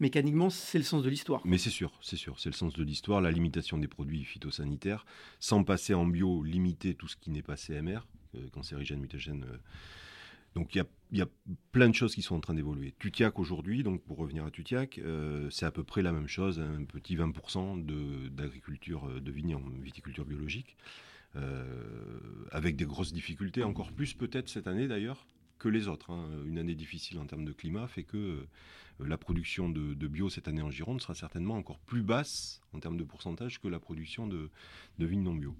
mécaniquement, 0.00 0.50
c'est 0.50 0.78
le 0.78 0.84
sens 0.84 1.02
de 1.02 1.08
l'histoire. 1.10 1.40
Mais 1.44 1.58
c'est 1.58 1.70
sûr, 1.70 1.92
c'est 2.02 2.16
sûr, 2.16 2.38
c'est 2.40 2.48
le 2.50 2.54
sens 2.54 2.74
de 2.74 2.82
l'histoire, 2.84 3.20
la 3.20 3.30
limitation 3.30 3.78
des 3.78 3.88
produits 3.88 4.24
phytosanitaires, 4.24 5.04
sans 5.40 5.64
passer 5.64 5.94
en 5.94 6.06
bio, 6.06 6.42
limiter 6.42 6.94
tout 6.94 7.08
ce 7.08 7.16
qui 7.16 7.30
n'est 7.30 7.42
pas 7.42 7.56
CMR, 7.56 8.00
euh, 8.34 8.48
cancérigène, 8.50 9.00
mutagène. 9.00 9.44
euh. 9.44 9.56
Donc 10.54 10.74
il 10.74 10.82
y 11.12 11.18
y 11.18 11.22
a 11.22 11.28
plein 11.72 11.88
de 11.88 11.94
choses 11.94 12.14
qui 12.14 12.22
sont 12.22 12.34
en 12.34 12.40
train 12.40 12.54
d'évoluer. 12.54 12.92
Tutiac 12.98 13.38
aujourd'hui, 13.38 13.82
donc 13.82 14.02
pour 14.02 14.16
revenir 14.18 14.44
à 14.44 14.50
Tutiac, 14.50 14.98
euh, 14.98 15.48
c'est 15.50 15.66
à 15.66 15.70
peu 15.70 15.84
près 15.84 16.02
la 16.02 16.12
même 16.12 16.26
chose, 16.28 16.58
un 16.60 16.84
petit 16.84 17.16
20% 17.16 17.76
de- 17.84 18.28
d'agriculture 18.28 19.20
de 19.20 19.30
vignes 19.30 19.54
en 19.54 19.62
viticulture 19.80 20.24
biologique, 20.24 20.76
avec 22.50 22.76
des 22.76 22.84
grosses 22.86 23.12
difficultés, 23.12 23.62
encore 23.62 23.92
plus 23.92 24.14
peut-être 24.14 24.48
cette 24.48 24.66
année 24.66 24.88
d'ailleurs 24.88 25.26
que 25.58 25.68
les 25.68 25.88
autres. 25.88 26.10
hein. 26.10 26.28
Une 26.46 26.58
année 26.58 26.74
difficile 26.74 27.18
en 27.18 27.26
termes 27.26 27.44
de 27.44 27.52
climat 27.52 27.86
fait 27.88 28.04
que 28.04 28.16
euh, 28.16 28.46
la 29.00 29.18
production 29.18 29.68
de, 29.68 29.94
bio 30.06 30.28
cette 30.28 30.48
année 30.48 30.62
en 30.62 30.70
Gironde 30.70 31.00
sera 31.00 31.14
certainement 31.14 31.54
encore 31.56 31.78
plus 31.80 32.02
basse 32.02 32.60
en 32.72 32.80
termes 32.80 32.96
de 32.96 33.04
pourcentage 33.04 33.60
que 33.60 33.68
la 33.68 33.78
production 33.80 34.26
de, 34.26 34.50
de 34.98 35.06
vignes 35.06 35.22
non 35.22 35.34
bio. 35.34 35.56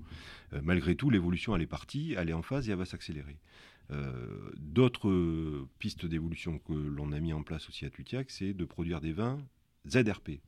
Euh, 0.52 0.60
malgré 0.62 0.94
tout, 0.96 1.10
l'évolution, 1.10 1.54
elle 1.54 1.62
est 1.62 1.66
partie, 1.66 2.14
elle 2.16 2.30
est 2.30 2.34
en 2.34 2.42
phase 2.42 2.68
et 2.68 2.72
elle 2.72 2.78
va 2.78 2.84
s'accélérer. 2.84 3.38
Euh, 3.90 4.50
D'autres 4.56 5.66
pistes 5.78 6.06
d'évolution 6.06 6.58
que 6.58 6.72
l'on 6.72 7.12
a 7.12 7.20
mis 7.20 7.32
en 7.32 7.42
place 7.42 7.68
aussi 7.68 7.84
à 7.84 7.90
Tutiac, 7.90 8.30
c'est 8.30 8.52
de 8.54 8.64
produire 8.64 9.00
des 9.00 9.12
vins 9.12 9.38
ZRP. 9.88 10.40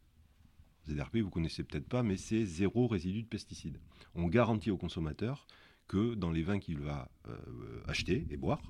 ZRP, 0.89 1.19
vous 1.19 1.31
connaissez 1.31 1.63
peut-être 1.63 1.89
pas, 1.89 2.03
mais 2.03 2.17
c'est 2.17 2.45
zéro 2.45 2.87
résidu 2.87 3.23
de 3.23 3.29
pesticides. 3.29 3.79
On 4.15 4.27
garantit 4.27 4.71
au 4.71 4.77
consommateur 4.77 5.47
que 5.91 6.15
dans 6.15 6.31
les 6.31 6.45
vins 6.45 6.61
qu'il 6.61 6.79
va 6.79 7.11
euh, 7.29 7.35
acheter 7.89 8.25
et 8.31 8.37
boire, 8.37 8.63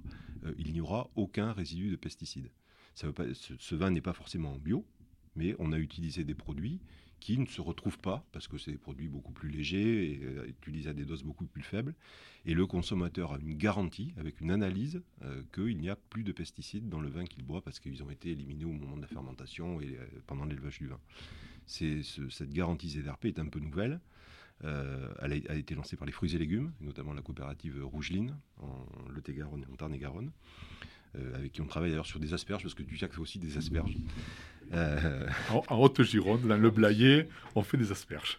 euh, 0.47 0.55
il 0.57 0.73
n'y 0.73 0.81
aura 0.81 1.11
aucun 1.17 1.53
résidu 1.53 1.91
de 1.91 1.97
pesticides. 1.97 2.51
Ce, 2.95 3.75
vin 3.75 3.91
n'est 3.91 4.01
pas 4.01 4.15
forcément 4.15 4.55
en 4.55 4.57
bio, 4.57 4.87
mais 5.37 5.55
on 5.59 5.73
a 5.73 5.79
utilisé 5.79 6.25
des 6.25 6.35
produits 6.35 6.81
qui 7.21 7.37
ne 7.37 7.45
se 7.45 7.61
retrouvent 7.61 7.99
pas, 7.99 8.27
parce 8.33 8.49
que 8.49 8.57
c'est 8.57 8.71
des 8.71 8.79
produits 8.79 9.09
beaucoup 9.09 9.33
plus 9.33 9.51
légers 9.51 10.13
et 10.13 10.21
euh, 10.23 10.47
utilisés 10.47 10.89
à 10.89 10.95
des 10.95 11.05
doses 11.05 11.23
beaucoup 11.23 11.45
plus 11.45 11.61
faibles. 11.61 11.95
Et 12.47 12.55
le 12.55 12.67
consommateur 12.67 13.35
a 13.35 13.39
une 13.39 13.53
garantie, 13.53 14.15
avec 14.17 14.41
une 14.41 14.51
analyse, 14.51 15.03
qu'il 15.53 15.77
n'y 15.77 15.91
a 15.91 15.97
plus 15.97 16.25
de 16.25 16.33
pesticides 16.33 16.89
dans 16.89 17.03
le 17.03 17.11
vin 17.11 17.27
qu'il 17.27 17.45
boit, 17.45 17.61
parce 17.61 17.81
qu'ils 17.81 18.03
ont 18.03 18.09
été 18.09 18.31
éliminés 18.31 18.65
au 18.65 18.73
moment 18.73 18.97
de 18.97 19.03
la 19.03 19.09
fermentation 19.09 19.79
et 19.83 19.99
pendant 20.27 20.47
l'élevage 20.47 20.79
du 20.79 20.87
vin. 20.87 21.01
Cette 21.67 22.51
garantie 22.51 22.89
ZRP 22.89 23.27
est 23.27 23.39
un 23.39 23.47
peu 23.47 23.61
nouvelle. 23.61 24.01
Euh, 24.65 25.09
elle, 25.23 25.33
a, 25.49 25.55
été 25.55 25.75
lancée 25.75 25.97
par 25.97 26.07
les 26.07 26.13
fruits 26.13 26.35
et 26.35 26.39
légumes, 26.39 26.73
notamment 26.81 27.13
la 27.13 27.23
coopérative 27.23 27.83
Rougeline, 27.83 28.37
en 28.59 28.85
Lot-et-Garonne 29.11 29.65
et 29.67 29.73
en 29.73 29.77
Tarn-et-Garonne, 29.77 30.31
euh, 31.17 31.35
avec 31.35 31.53
qui 31.53 31.63
on 31.63 31.67
travaille 31.67 31.91
d'ailleurs 31.91 32.07
sur 32.07 32.21
des 32.21 32.35
asperges, 32.35 32.63
parce 32.63 32.75
que 32.75 32.83
Dujac 32.83 33.13
fait 33.13 33.21
aussi 33.21 33.39
des 33.39 33.57
asperges. 33.57 33.97
Euh, 34.73 35.27
En, 35.51 35.65
en 35.69 35.81
Haute-Gironde, 35.81 36.47
dans 36.47 36.57
le 36.57 36.71
Blayais, 36.71 37.29
on 37.55 37.63
fait 37.63 37.77
des 37.77 37.91
asperges. 37.91 38.39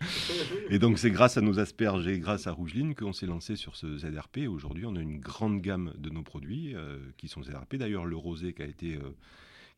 Et 0.70 0.80
donc 0.80 1.00
c'est 1.00 1.12
grâce 1.12 1.38
à 1.38 1.42
nos 1.42 1.60
asperges 1.60 2.07
et 2.07 2.20
grâce 2.20 2.48
à 2.48 2.51
Rougeline 2.51 2.96
qu'on 2.96 3.14
s'est 3.14 3.25
lancé 3.25 3.55
sur 3.55 3.75
ce 3.75 3.98
ZRP. 3.98 4.48
Aujourd'hui, 4.48 4.86
on 4.86 4.96
a 4.96 5.01
une 5.01 5.20
grande 5.20 5.62
gamme 5.62 5.94
de 5.98 6.10
nos 6.10 6.24
produits 6.24 6.75
qui 7.18 7.27
sont 7.27 7.44
ZRP. 7.44 7.75
D'ailleurs, 7.75 8.05
le 8.05 8.16
rosé 8.16 8.53
qui 8.53 8.62
a 8.62 8.66
été 8.66 8.98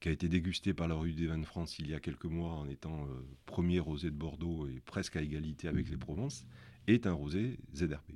qui 0.03 0.09
a 0.09 0.11
été 0.11 0.27
dégusté 0.27 0.73
par 0.73 0.89
la 0.89 0.95
rue 0.95 1.13
des 1.13 1.27
vins 1.27 1.37
de 1.37 1.45
France 1.45 1.79
il 1.79 1.89
y 1.89 1.93
a 1.93 1.99
quelques 2.01 2.25
mois 2.25 2.51
en 2.51 2.67
étant 2.67 3.05
euh, 3.05 3.25
premier 3.45 3.79
rosé 3.79 4.11
de 4.11 4.15
Bordeaux 4.15 4.67
et 4.67 4.81
presque 4.85 5.15
à 5.15 5.21
égalité 5.21 5.69
avec 5.69 5.89
les 5.89 5.95
Provences, 5.95 6.45
est 6.87 7.07
un 7.07 7.13
rosé 7.13 7.57
ZRP. 7.73 8.11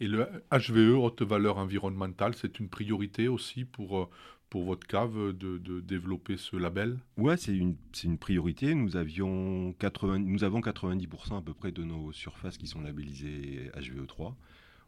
Et 0.00 0.06
le 0.06 0.28
HVE, 0.52 0.98
haute 0.98 1.22
valeur 1.22 1.56
environnementale, 1.56 2.34
c'est 2.34 2.60
une 2.60 2.68
priorité 2.68 3.28
aussi 3.28 3.64
pour, 3.64 3.98
euh, 3.98 4.10
pour 4.50 4.64
votre 4.64 4.86
cave 4.86 5.32
de, 5.32 5.56
de 5.56 5.80
développer 5.80 6.36
ce 6.36 6.56
label? 6.56 6.98
Ouais, 7.16 7.38
c'est 7.38 7.56
une, 7.56 7.76
une 8.04 8.18
priorité. 8.18 8.74
Nous, 8.74 8.98
avions 8.98 9.72
80, 9.78 10.18
nous 10.18 10.44
avons 10.44 10.60
90% 10.60 11.38
à 11.38 11.40
peu 11.40 11.54
près 11.54 11.72
de 11.72 11.82
nos 11.82 12.12
surfaces 12.12 12.58
qui 12.58 12.66
sont 12.66 12.82
labellisées 12.82 13.70
HVE3 13.74 14.34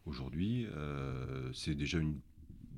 aujourd'hui. 0.05 0.67
Euh, 0.75 1.49
c'est 1.53 1.73
déjà 1.73 1.97
une, 1.97 2.19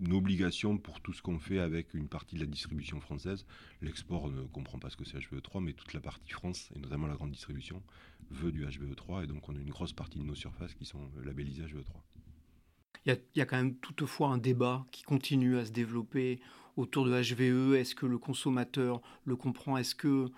une 0.01 0.13
obligation 0.13 0.77
pour 0.77 1.01
tout 1.01 1.13
ce 1.13 1.21
qu'on 1.21 1.39
fait 1.39 1.59
avec 1.59 1.93
une 1.93 2.07
partie 2.07 2.35
de 2.35 2.41
la 2.41 2.45
distribution 2.45 2.99
française. 2.99 3.45
L'export 3.81 4.29
ne 4.29 4.43
comprend 4.43 4.79
pas 4.79 4.89
ce 4.89 4.97
que 4.97 5.05
c'est 5.05 5.17
HVE3, 5.17 5.61
mais 5.61 5.73
toute 5.73 5.93
la 5.93 6.01
partie 6.01 6.31
France, 6.31 6.69
et 6.75 6.79
notamment 6.79 7.07
la 7.07 7.15
grande 7.15 7.31
distribution, 7.31 7.81
veut 8.29 8.51
du 8.51 8.65
HVE3. 8.65 9.23
Et 9.23 9.27
donc, 9.27 9.47
on 9.49 9.55
a 9.55 9.59
une 9.59 9.69
grosse 9.69 9.93
partie 9.93 10.19
de 10.19 10.23
nos 10.23 10.35
surfaces 10.35 10.73
qui 10.73 10.85
sont 10.85 11.09
labellisées 11.23 11.63
E 11.63 11.67
HVE3. 11.67 11.93
Il 13.05 13.09
y, 13.09 13.11
a, 13.11 13.17
il 13.35 13.39
y 13.39 13.41
a 13.41 13.45
quand 13.45 13.57
même 13.57 13.75
toutefois 13.75 14.29
un 14.29 14.37
débat 14.37 14.85
qui 14.91 15.03
continue 15.03 15.57
à 15.57 15.65
se 15.65 15.71
développer 15.71 16.39
autour 16.75 17.05
de 17.05 17.11
HVE. 17.11 17.75
Est-ce 17.75 17.93
que 17.93 18.05
le 18.05 18.17
consommateur 18.17 19.01
le 19.25 19.35
comprend? 19.35 19.77
Est-ce 19.77 19.93
que 19.93 20.29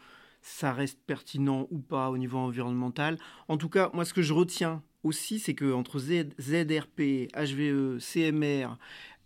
ça 0.42 0.74
reste 0.74 1.00
pertinent 1.06 1.68
ou 1.72 1.80
pas 1.80 2.10
au 2.10 2.18
niveau 2.18 2.38
environnemental? 2.38 3.18
En 3.48 3.58
tout 3.58 3.70
cas, 3.70 3.90
moi, 3.94 4.04
ce 4.04 4.14
que 4.14 4.22
je 4.22 4.34
retiens 4.34 4.84
aussi, 5.08 5.40
c'est 5.40 5.56
qu'entre 5.56 6.00
ZRP, 6.00 7.30
HVE, 7.34 8.00
CMR, 8.00 8.78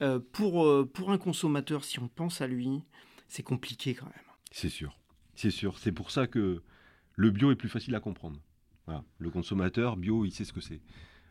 euh, 0.02 0.20
pour, 0.32 0.66
euh, 0.66 0.90
pour 0.92 1.12
un 1.12 1.18
consommateur, 1.18 1.84
si 1.84 2.00
on 2.00 2.08
pense 2.08 2.42
à 2.42 2.48
lui, 2.48 2.82
c'est 3.28 3.44
compliqué 3.44 3.94
quand 3.94 4.06
même. 4.06 4.14
C'est 4.52 4.70
sûr. 4.70 4.98
C'est 5.36 5.52
sûr. 5.52 5.78
C'est 5.78 5.92
pour 5.92 6.12
ça 6.12 6.28
que 6.28 6.62
le 7.16 7.32
bio 7.32 7.52
est 7.52 7.56
plus 7.56 7.70
facile 7.70 7.96
à 7.96 8.00
comprendre. 8.00 8.40
Le 9.20 9.30
consommateur 9.30 9.96
bio, 9.96 10.26
il 10.26 10.32
sait 10.32 10.44
ce 10.44 10.52
que 10.52 10.60
c'est. 10.60 10.82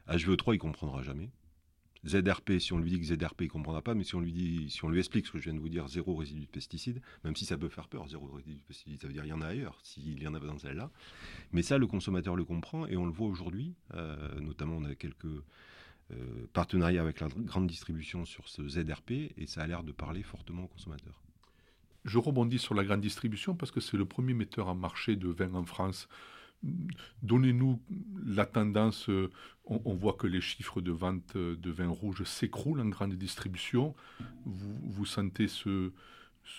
HVE3, 0.09 0.55
il 0.55 0.59
comprendra 0.59 1.03
jamais. 1.03 1.31
ZRP, 2.05 2.59
si 2.59 2.73
on 2.73 2.79
lui 2.79 2.91
dit 2.91 3.01
que 3.01 3.07
ZRP, 3.07 3.43
il 3.43 3.49
comprendra 3.49 3.83
pas, 3.83 3.95
mais 3.95 4.05
si 4.05 4.15
on 4.15 4.21
lui 4.21 4.33
dit, 4.33 4.71
si 4.71 4.85
on 4.85 4.89
lui 4.89 4.99
explique 4.99 5.27
ce 5.27 5.33
que 5.33 5.39
je 5.39 5.45
viens 5.45 5.55
de 5.55 5.61
vous 5.61 5.69
dire, 5.69 5.87
zéro 5.89 6.17
résidu 6.17 6.41
de 6.41 6.47
pesticides, 6.47 7.03
même 7.25 7.37
si 7.37 7.45
ça 7.45 7.59
peut 7.59 7.69
faire 7.69 7.89
peur, 7.89 8.09
zéro 8.09 8.27
résidu 8.27 8.57
de 8.57 8.63
pesticides, 8.63 9.01
ça 9.01 9.07
veut 9.07 9.13
dire 9.13 9.25
il 9.25 9.29
y 9.29 9.33
en 9.33 9.43
a 9.43 9.49
ailleurs, 9.49 9.79
s'il 9.83 10.23
y 10.23 10.27
en 10.27 10.35
a 10.35 10.41
dans 10.41 10.59
celle-là. 10.59 10.91
Mais 11.53 11.63
ça, 11.63 11.79
le 11.79 11.87
consommateur 11.87 12.37
le 12.37 12.45
comprend 12.45 12.87
et 12.87 12.97
on 12.97 13.05
le 13.05 13.13
voit 13.13 13.29
aujourd'hui. 13.29 13.75
euh, 13.95 14.41
notamment, 14.41 14.77
on 14.77 14.85
a 14.85 14.95
quelques 14.95 15.27
euh, 16.13 16.47
partenariats 16.53 17.03
avec 17.03 17.21
la 17.21 17.29
grande 17.29 17.67
distribution 17.67 18.25
sur 18.25 18.49
ce 18.49 18.67
ZRP 18.67 19.11
et 19.37 19.47
ça 19.47 19.63
a 19.63 19.67
l'air 19.67 19.83
de 19.83 19.93
parler 19.93 20.23
fortement 20.23 20.65
aux 20.65 20.69
consommateurs. 20.69 21.23
Je 22.05 22.19
rebondis 22.19 22.59
sur 22.59 22.75
la 22.75 22.83
grande 22.83 23.01
distribution 23.01 23.55
parce 23.55 23.71
que 23.71 23.81
c'est 23.81 23.97
le 23.97 24.07
premier 24.07 24.33
metteur 24.33 24.69
en 24.69 24.75
marché 24.75 25.17
de 25.17 25.29
vin 25.29 25.55
en 25.55 25.65
France. 25.65 26.09
Donnez-nous 27.23 27.81
la 28.25 28.47
tendance. 28.47 29.09
euh, 29.09 29.31
On, 29.65 29.95
voit 29.95 30.15
que 30.15 30.27
les 30.27 30.41
chiffres 30.41 30.81
de 30.81 30.93
vente 30.93 31.37
euh, 31.37 31.57
de 31.57 31.71
vin 31.71 31.89
rouge 31.89 32.25
s'écroulent 32.25 32.81
en 32.81 32.89
grande 32.89 33.15
distribution. 33.15 33.95
Vous 34.45 35.07
sentez 35.07 35.49
ce, 35.49 35.93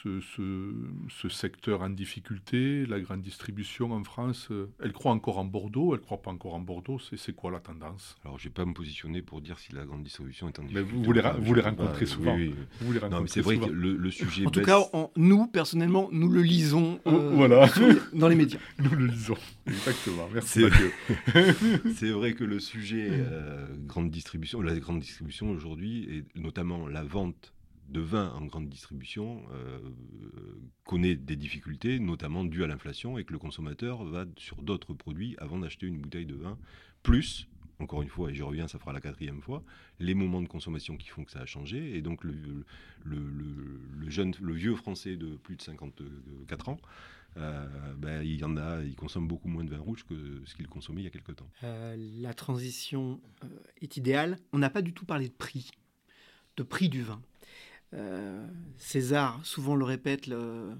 ce, 0.04 0.19
ce- 0.21 0.73
ce 1.10 1.30
secteur 1.30 1.82
en 1.82 1.89
difficulté 1.89 2.86
La 2.86 2.99
grande 2.99 3.21
distribution 3.21 3.91
en 3.91 4.04
France, 4.04 4.47
euh, 4.51 4.69
elle 4.82 4.93
croit 4.93 5.12
encore 5.12 5.38
en 5.38 5.45
Bordeaux 5.45 5.93
Elle 5.93 6.01
croit 6.01 6.21
pas 6.21 6.32
encore 6.32 6.54
en 6.54 6.60
Bordeaux 6.60 6.97
C'est 6.99 7.17
c'est 7.17 7.34
quoi 7.34 7.51
la 7.51 7.60
tendance? 7.60 8.15
Alors, 8.23 8.38
je 8.39 8.45
ne 8.45 8.49
vais 8.49 8.54
pas 8.54 8.65
me 8.65 8.73
positionner 8.73 9.21
pour 9.21 9.41
dire 9.41 9.60
si 9.60 9.73
la 9.73 9.86
grande 9.86 10.04
distribution 10.04 10.47
est 10.47 10.58
en 10.60 10.63
Mais 10.63 10.69
difficulté. 10.69 10.95
vous, 10.97 11.04
vous 11.04 11.12
les, 11.13 11.21
pas, 11.21 11.34
vous 11.34 11.54
les 11.54 11.62
pas. 11.62 11.69
rencontrez 11.69 12.06
souvent. 12.06 12.36
Oui, 12.36 12.54
oui. 12.58 12.65
Vous 12.82 12.93
les 12.93 12.99
Non, 12.99 13.08
mais 13.10 13.15
rencontrez 13.15 13.27
c'est 13.34 13.41
vrai 13.41 13.58
que 13.58 13.65
le, 13.69 13.95
le 13.97 14.12
sujet. 14.12 14.45
En 14.45 14.49
tout 14.49 14.60
baisse. 14.60 14.67
cas, 14.67 14.80
on- 14.93 15.10
nous, 15.17 15.47
personnellement, 15.47 16.10
nous 16.12 16.30
le 16.30 16.41
lisons 16.41 16.99
euh, 17.08 17.32
Voilà. 17.36 17.67
dans 18.13 18.27
les 18.27 18.36
médias. 18.36 18.60
Nous 18.80 18.91
le 18.97 19.08
lisons. 19.08 19.38
Exactement. 19.67 20.27
Merci 20.34 20.62
c'est 21.95 22.12
vrai 22.12 22.34
que 22.34 22.43
le 22.43 22.60
sujet 22.60 23.08
euh, 23.12 23.65
grande 23.86 24.10
distribution, 24.10 24.62
la 24.62 24.77
grande 24.80 24.99
distribution 24.99 25.49
aujourd'hui, 25.51 26.08
et 26.36 26.39
notamment 26.39 26.88
la 26.88 27.04
vente 27.04 27.54
de 27.91 27.99
vin 27.99 28.30
en 28.30 28.45
grande 28.45 28.69
distribution, 28.69 29.43
euh, 29.51 29.80
connaît 30.86 31.15
des 31.15 31.36
difficultés, 31.36 31.99
notamment 31.99 32.45
dues 32.45 32.63
à 32.63 32.67
l'inflation, 32.67 33.17
et 33.17 33.25
que 33.25 33.34
le 33.34 33.39
consommateur 33.39 34.04
va 34.06 34.25
sur 34.38 34.62
d'autres 34.62 34.93
produits 34.93 35.36
avant 35.39 35.60
d'acheter 35.60 35.88
une 35.88 35.99
bouteille 35.99 36.25
de 36.25 36.36
vin. 36.36 36.58
Plus, 37.04 37.47
encore 37.80 38.01
une 38.01 38.10
fois, 38.10 38.32
et 38.32 38.36
je 38.36 38.43
reviens, 38.43 38.67
ça 38.67 38.80
fera 38.80 38.93
la 38.93 39.01
quatrième 39.01 39.41
fois, 39.41 39.63
les 39.99 40.13
moments 40.13 40.41
de 40.41 40.47
consommation 40.47 40.95
qui 40.95 41.10
font 41.10 41.25
que 41.25 41.32
ça 41.32 41.41
a 41.41 41.45
changé. 41.45 41.97
Et 41.97 42.01
donc 42.01 42.23
le, 42.23 42.65
jeune, 44.08 44.34
le 44.39 44.54
vieux 44.54 44.75
français 44.75 45.17
de 45.17 45.36
plus 45.36 45.58
de 45.58 45.62
54 45.62 46.69
ans 46.69 46.80
ben, 47.36 48.21
il 48.23 48.36
y 48.36 48.43
en 48.43 48.58
a, 48.58 48.82
ils 48.84 48.95
consomment 48.95 49.27
beaucoup 49.27 49.47
moins 49.47 49.63
de 49.63 49.69
vin 49.69 49.80
rouge 49.80 50.04
que 50.04 50.41
ce 50.45 50.54
qu'ils 50.54 50.67
consommaient 50.67 50.99
il 50.99 51.06
y 51.06 51.08
a 51.08 51.12
quelques 51.12 51.38
temps. 51.38 51.49
la 51.63 52.34
transition 52.34 53.21
est 53.82 53.95
idéale. 53.95 54.38
On 54.51 54.60
n'a 54.60 54.69
pas 54.69 54.82
du 54.82 54.93
tout 54.93 55.06
parlé 55.06 55.30
de 55.30 55.34
prix, 55.34 55.71
de 56.58 56.63
prix 56.63 56.89
du 56.89 57.01
vin. 57.04 57.21
César 58.77 59.39
souvent 59.43 59.75
le 59.75 59.86
répète, 59.86 60.27
le, 60.27 60.71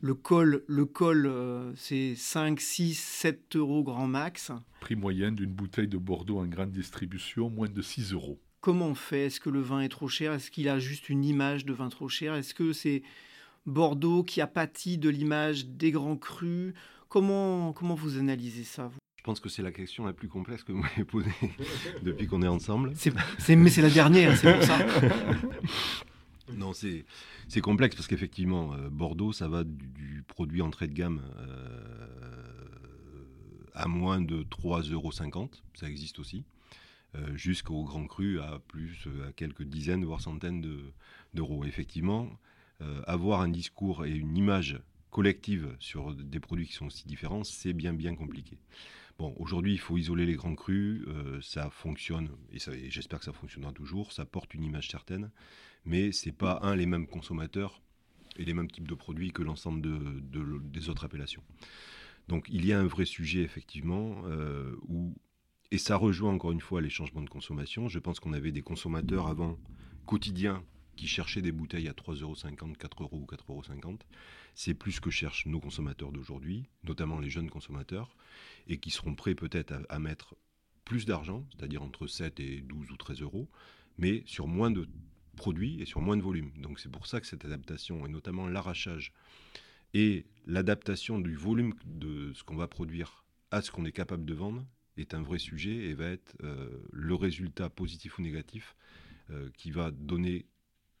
le 0.00 0.14
col, 0.14 0.62
le 0.66 0.84
col 0.84 1.26
euh, 1.26 1.72
c'est 1.76 2.14
5, 2.14 2.60
6, 2.60 2.94
7 2.98 3.56
euros 3.56 3.82
grand 3.82 4.06
max. 4.06 4.52
Prix 4.80 4.96
moyen 4.96 5.32
d'une 5.32 5.50
bouteille 5.50 5.88
de 5.88 5.98
Bordeaux 5.98 6.38
en 6.38 6.46
grande 6.46 6.70
distribution, 6.70 7.50
moins 7.50 7.68
de 7.68 7.82
6 7.82 8.12
euros. 8.12 8.38
Comment 8.60 8.86
on 8.86 8.94
fait? 8.94 9.26
Est-ce 9.26 9.40
que 9.40 9.50
le 9.50 9.60
vin 9.60 9.80
est 9.80 9.88
trop 9.88 10.08
cher? 10.08 10.32
Est-ce 10.32 10.50
qu'il 10.50 10.68
a 10.68 10.78
juste 10.78 11.08
une 11.08 11.24
image 11.24 11.64
de 11.64 11.72
vin 11.72 11.88
trop 11.88 12.08
cher? 12.08 12.34
Est-ce 12.34 12.54
que 12.54 12.72
c'est 12.72 13.02
Bordeaux 13.66 14.22
qui 14.22 14.40
a 14.40 14.46
pâti 14.46 14.98
de 14.98 15.08
l'image 15.08 15.66
des 15.66 15.90
grands 15.90 16.16
crus? 16.16 16.74
Comment, 17.08 17.72
comment 17.72 17.94
vous 17.94 18.18
analysez 18.18 18.64
ça 18.64 18.86
vous? 18.86 18.98
Je 19.18 19.24
pense 19.24 19.40
que 19.40 19.48
c'est 19.48 19.62
la 19.62 19.72
question 19.72 20.06
la 20.06 20.12
plus 20.12 20.28
complexe 20.28 20.62
que 20.62 20.72
vous 20.72 20.78
m'avez 20.78 21.04
posée 21.04 21.30
depuis 22.02 22.26
qu'on 22.26 22.42
est 22.42 22.48
ensemble. 22.48 22.92
mais 23.48 23.70
c'est 23.70 23.82
la 23.82 23.90
dernière, 23.90 24.36
c'est 24.36 24.54
pour 24.54 24.62
ça. 24.62 24.78
Non, 26.56 26.72
c'est 26.72 27.60
complexe 27.60 27.96
parce 27.96 28.06
qu'effectivement, 28.06 28.74
euh, 28.74 28.88
Bordeaux, 28.90 29.32
ça 29.32 29.48
va 29.48 29.64
du, 29.64 30.24
produit 30.26 30.62
entrée 30.62 30.88
de 30.88 30.94
gamme 30.94 31.22
euh, 31.38 32.08
à 33.74 33.86
moins 33.86 34.20
de 34.20 34.42
3,50 34.42 34.92
euros, 34.92 35.12
ça 35.74 35.88
existe 35.88 36.18
aussi, 36.18 36.44
euh, 37.14 37.36
jusqu'au 37.36 37.84
grand 37.84 38.06
cru 38.06 38.40
à 38.40 38.60
plus, 38.66 39.08
à 39.26 39.32
quelques 39.32 39.62
dizaines, 39.62 40.04
voire 40.04 40.20
centaines 40.20 40.66
d'euros. 41.34 41.64
effectivement, 41.64 42.28
avoir 43.08 43.40
un 43.40 43.48
discours 43.48 44.06
et 44.06 44.12
une 44.12 44.36
image 44.36 44.80
collective 45.10 45.74
sur 45.80 46.14
des 46.14 46.38
produits 46.38 46.66
qui 46.68 46.74
sont 46.74 46.86
aussi 46.86 47.08
différents, 47.08 47.42
c'est 47.42 47.72
bien, 47.72 47.92
bien 47.92 48.14
compliqué. 48.14 48.56
Bon, 49.18 49.34
aujourd'hui, 49.38 49.72
il 49.72 49.80
faut 49.80 49.96
isoler 49.96 50.26
les 50.26 50.36
grands 50.36 50.54
crus, 50.54 51.04
ça 51.40 51.70
fonctionne, 51.70 52.30
et 52.52 52.58
j'espère 52.90 53.18
que 53.18 53.24
ça 53.24 53.32
fonctionnera 53.32 53.72
toujours, 53.72 54.12
ça 54.12 54.24
porte 54.24 54.54
une 54.54 54.62
image 54.62 54.88
certaine 54.88 55.30
mais 55.84 56.12
ce 56.12 56.26
n'est 56.26 56.34
pas 56.34 56.60
un 56.62 56.76
les 56.76 56.86
mêmes 56.86 57.06
consommateurs 57.06 57.80
et 58.36 58.44
les 58.44 58.54
mêmes 58.54 58.70
types 58.70 58.86
de 58.86 58.94
produits 58.94 59.32
que 59.32 59.42
l'ensemble 59.42 59.80
de, 59.80 60.60
des 60.62 60.88
autres 60.88 61.04
appellations. 61.04 61.42
Donc 62.28 62.46
il 62.48 62.66
y 62.66 62.72
a 62.72 62.78
un 62.78 62.86
vrai 62.86 63.06
sujet 63.06 63.40
effectivement 63.40 64.22
euh, 64.26 64.76
où, 64.86 65.14
et 65.70 65.78
ça 65.78 65.96
rejoint 65.96 66.32
encore 66.32 66.52
une 66.52 66.60
fois 66.60 66.80
les 66.80 66.90
changements 66.90 67.22
de 67.22 67.30
consommation. 67.30 67.88
Je 67.88 67.98
pense 67.98 68.20
qu'on 68.20 68.34
avait 68.34 68.52
des 68.52 68.62
consommateurs 68.62 69.28
avant 69.28 69.58
quotidiens 70.06 70.62
qui 70.96 71.06
cherchaient 71.06 71.42
des 71.42 71.52
bouteilles 71.52 71.88
à 71.88 71.92
3,50 71.92 72.22
euros, 72.22 72.74
4 72.78 73.02
euros 73.02 73.18
ou 73.18 73.26
4,50 73.34 73.84
euros. 73.84 73.98
C'est 74.60 74.74
plus 74.74 74.90
ce 74.90 75.00
que 75.00 75.08
cherchent 75.08 75.46
nos 75.46 75.60
consommateurs 75.60 76.10
d'aujourd'hui, 76.10 76.68
notamment 76.82 77.20
les 77.20 77.30
jeunes 77.30 77.48
consommateurs, 77.48 78.16
et 78.66 78.78
qui 78.78 78.90
seront 78.90 79.14
prêts 79.14 79.36
peut-être 79.36 79.72
à, 79.88 79.98
mettre 80.00 80.34
plus 80.84 81.06
d'argent, 81.06 81.46
c'est-à-dire 81.52 81.80
entre 81.80 82.08
7 82.08 82.40
et 82.40 82.60
12 82.62 82.90
ou 82.90 82.96
13 82.96 83.22
euros, 83.22 83.48
mais 83.98 84.24
sur 84.26 84.48
moins 84.48 84.72
de 84.72 84.88
produit 85.36 85.80
et 85.80 85.84
sur 85.84 86.00
moins 86.00 86.16
de 86.16 86.22
volume. 86.22 86.50
Donc 86.56 86.80
c'est 86.80 86.90
pour 86.90 87.06
ça 87.06 87.20
que 87.20 87.28
cette 87.28 87.44
adaptation, 87.44 88.04
et 88.04 88.08
notamment 88.08 88.48
l'arrachage 88.48 89.12
et 89.94 90.26
l'adaptation 90.44 91.20
du 91.20 91.36
volume 91.36 91.74
de 91.84 92.32
ce 92.34 92.42
qu'on 92.42 92.56
va 92.56 92.66
produire 92.66 93.24
à 93.52 93.62
ce 93.62 93.70
qu'on 93.70 93.84
est 93.84 93.92
capable 93.92 94.24
de 94.24 94.34
vendre, 94.34 94.66
est 94.96 95.14
un 95.14 95.22
vrai 95.22 95.38
sujet 95.38 95.70
et 95.70 95.94
va 95.94 96.06
être 96.06 96.34
euh, 96.42 96.82
le 96.90 97.14
résultat 97.14 97.70
positif 97.70 98.18
ou 98.18 98.22
négatif 98.22 98.74
euh, 99.30 99.50
qui 99.56 99.70
va 99.70 99.92
donner 99.92 100.46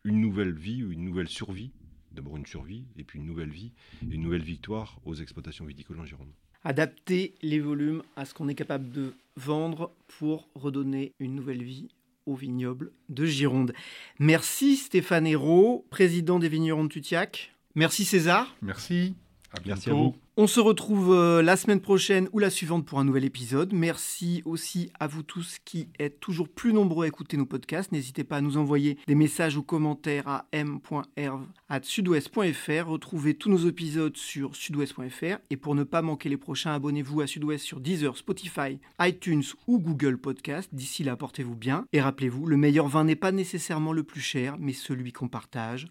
une 0.04 0.20
nouvelle 0.20 0.54
vie 0.54 0.84
ou 0.84 0.92
une 0.92 1.04
nouvelle 1.04 1.28
survie, 1.28 1.72
d'abord 2.12 2.36
une 2.36 2.46
survie 2.46 2.84
et 2.96 3.04
puis 3.04 3.18
une 3.18 3.26
nouvelle 3.26 3.50
vie 3.50 3.72
et 4.02 4.14
une 4.14 4.22
nouvelle 4.22 4.42
victoire 4.42 4.98
aux 5.04 5.14
exploitations 5.14 5.64
viticoles 5.64 6.00
en 6.00 6.04
Gironde. 6.04 6.32
Adapter 6.64 7.34
les 7.42 7.60
volumes 7.60 8.02
à 8.16 8.24
ce 8.24 8.34
qu'on 8.34 8.48
est 8.48 8.54
capable 8.54 8.90
de 8.90 9.14
vendre 9.36 9.92
pour 10.18 10.48
redonner 10.54 11.12
une 11.18 11.34
nouvelle 11.34 11.62
vie 11.62 11.88
au 12.26 12.34
vignoble 12.34 12.92
de 13.08 13.24
Gironde. 13.24 13.72
Merci 14.18 14.76
Stéphane 14.76 15.26
Hérault, 15.26 15.86
président 15.90 16.38
des 16.38 16.48
vignerons 16.48 16.84
de 16.84 16.88
Tutiac. 16.88 17.54
Merci 17.74 18.04
César. 18.04 18.54
Merci. 18.60 19.14
À 19.52 19.60
bientôt. 19.60 19.90
à 19.90 19.94
vous. 19.94 20.16
On 20.40 20.46
se 20.46 20.60
retrouve 20.60 21.12
euh, 21.12 21.42
la 21.42 21.56
semaine 21.56 21.80
prochaine 21.80 22.28
ou 22.32 22.38
la 22.38 22.48
suivante 22.48 22.86
pour 22.86 23.00
un 23.00 23.04
nouvel 23.04 23.24
épisode. 23.24 23.72
Merci 23.72 24.40
aussi 24.44 24.88
à 25.00 25.08
vous 25.08 25.24
tous 25.24 25.56
qui 25.64 25.88
êtes 25.98 26.20
toujours 26.20 26.48
plus 26.48 26.72
nombreux 26.72 27.06
à 27.06 27.08
écouter 27.08 27.36
nos 27.36 27.44
podcasts. 27.44 27.90
N'hésitez 27.90 28.22
pas 28.22 28.36
à 28.36 28.40
nous 28.40 28.56
envoyer 28.56 28.98
des 29.08 29.16
messages 29.16 29.56
ou 29.56 29.64
commentaires 29.64 30.28
à 30.28 30.46
m.herve@sudouest.fr. 30.52 32.86
Retrouvez 32.86 33.34
tous 33.34 33.50
nos 33.50 33.68
épisodes 33.68 34.16
sur 34.16 34.54
sudouest.fr 34.54 35.38
et 35.50 35.56
pour 35.56 35.74
ne 35.74 35.82
pas 35.82 36.02
manquer 36.02 36.28
les 36.28 36.36
prochains, 36.36 36.72
abonnez-vous 36.72 37.20
à 37.20 37.26
Sudouest 37.26 37.64
sur 37.64 37.80
Deezer, 37.80 38.16
Spotify, 38.16 38.78
iTunes 39.00 39.42
ou 39.66 39.80
Google 39.80 40.18
Podcast. 40.18 40.68
D'ici 40.72 41.02
là, 41.02 41.16
portez-vous 41.16 41.56
bien 41.56 41.84
et 41.92 42.00
rappelez-vous, 42.00 42.46
le 42.46 42.56
meilleur 42.56 42.86
vin 42.86 43.02
n'est 43.02 43.16
pas 43.16 43.32
nécessairement 43.32 43.92
le 43.92 44.04
plus 44.04 44.20
cher, 44.20 44.54
mais 44.60 44.72
celui 44.72 45.10
qu'on 45.10 45.26
partage 45.26 45.88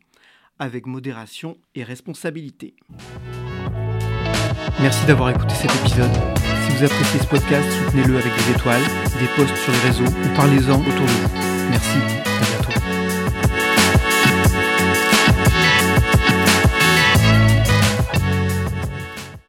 avec 0.57 0.86
modération 0.86 1.57
et 1.75 1.83
responsabilité. 1.83 2.77
Merci 4.79 5.05
d'avoir 5.05 5.31
écouté 5.31 5.55
cet 5.55 5.73
épisode. 5.75 6.11
Si 6.65 6.71
vous 6.75 6.83
appréciez 6.83 7.19
ce 7.19 7.25
podcast, 7.25 7.67
soutenez-le 7.85 8.17
avec 8.17 8.31
des 8.33 8.51
étoiles, 8.51 8.83
des 9.19 9.27
posts 9.35 9.55
sur 9.57 9.73
les 9.73 9.79
réseaux 9.79 10.05
ou 10.05 10.35
parlez-en 10.35 10.79
autour 10.79 11.05
de 11.05 11.11
vous. 11.11 11.29
Merci. 11.69 12.26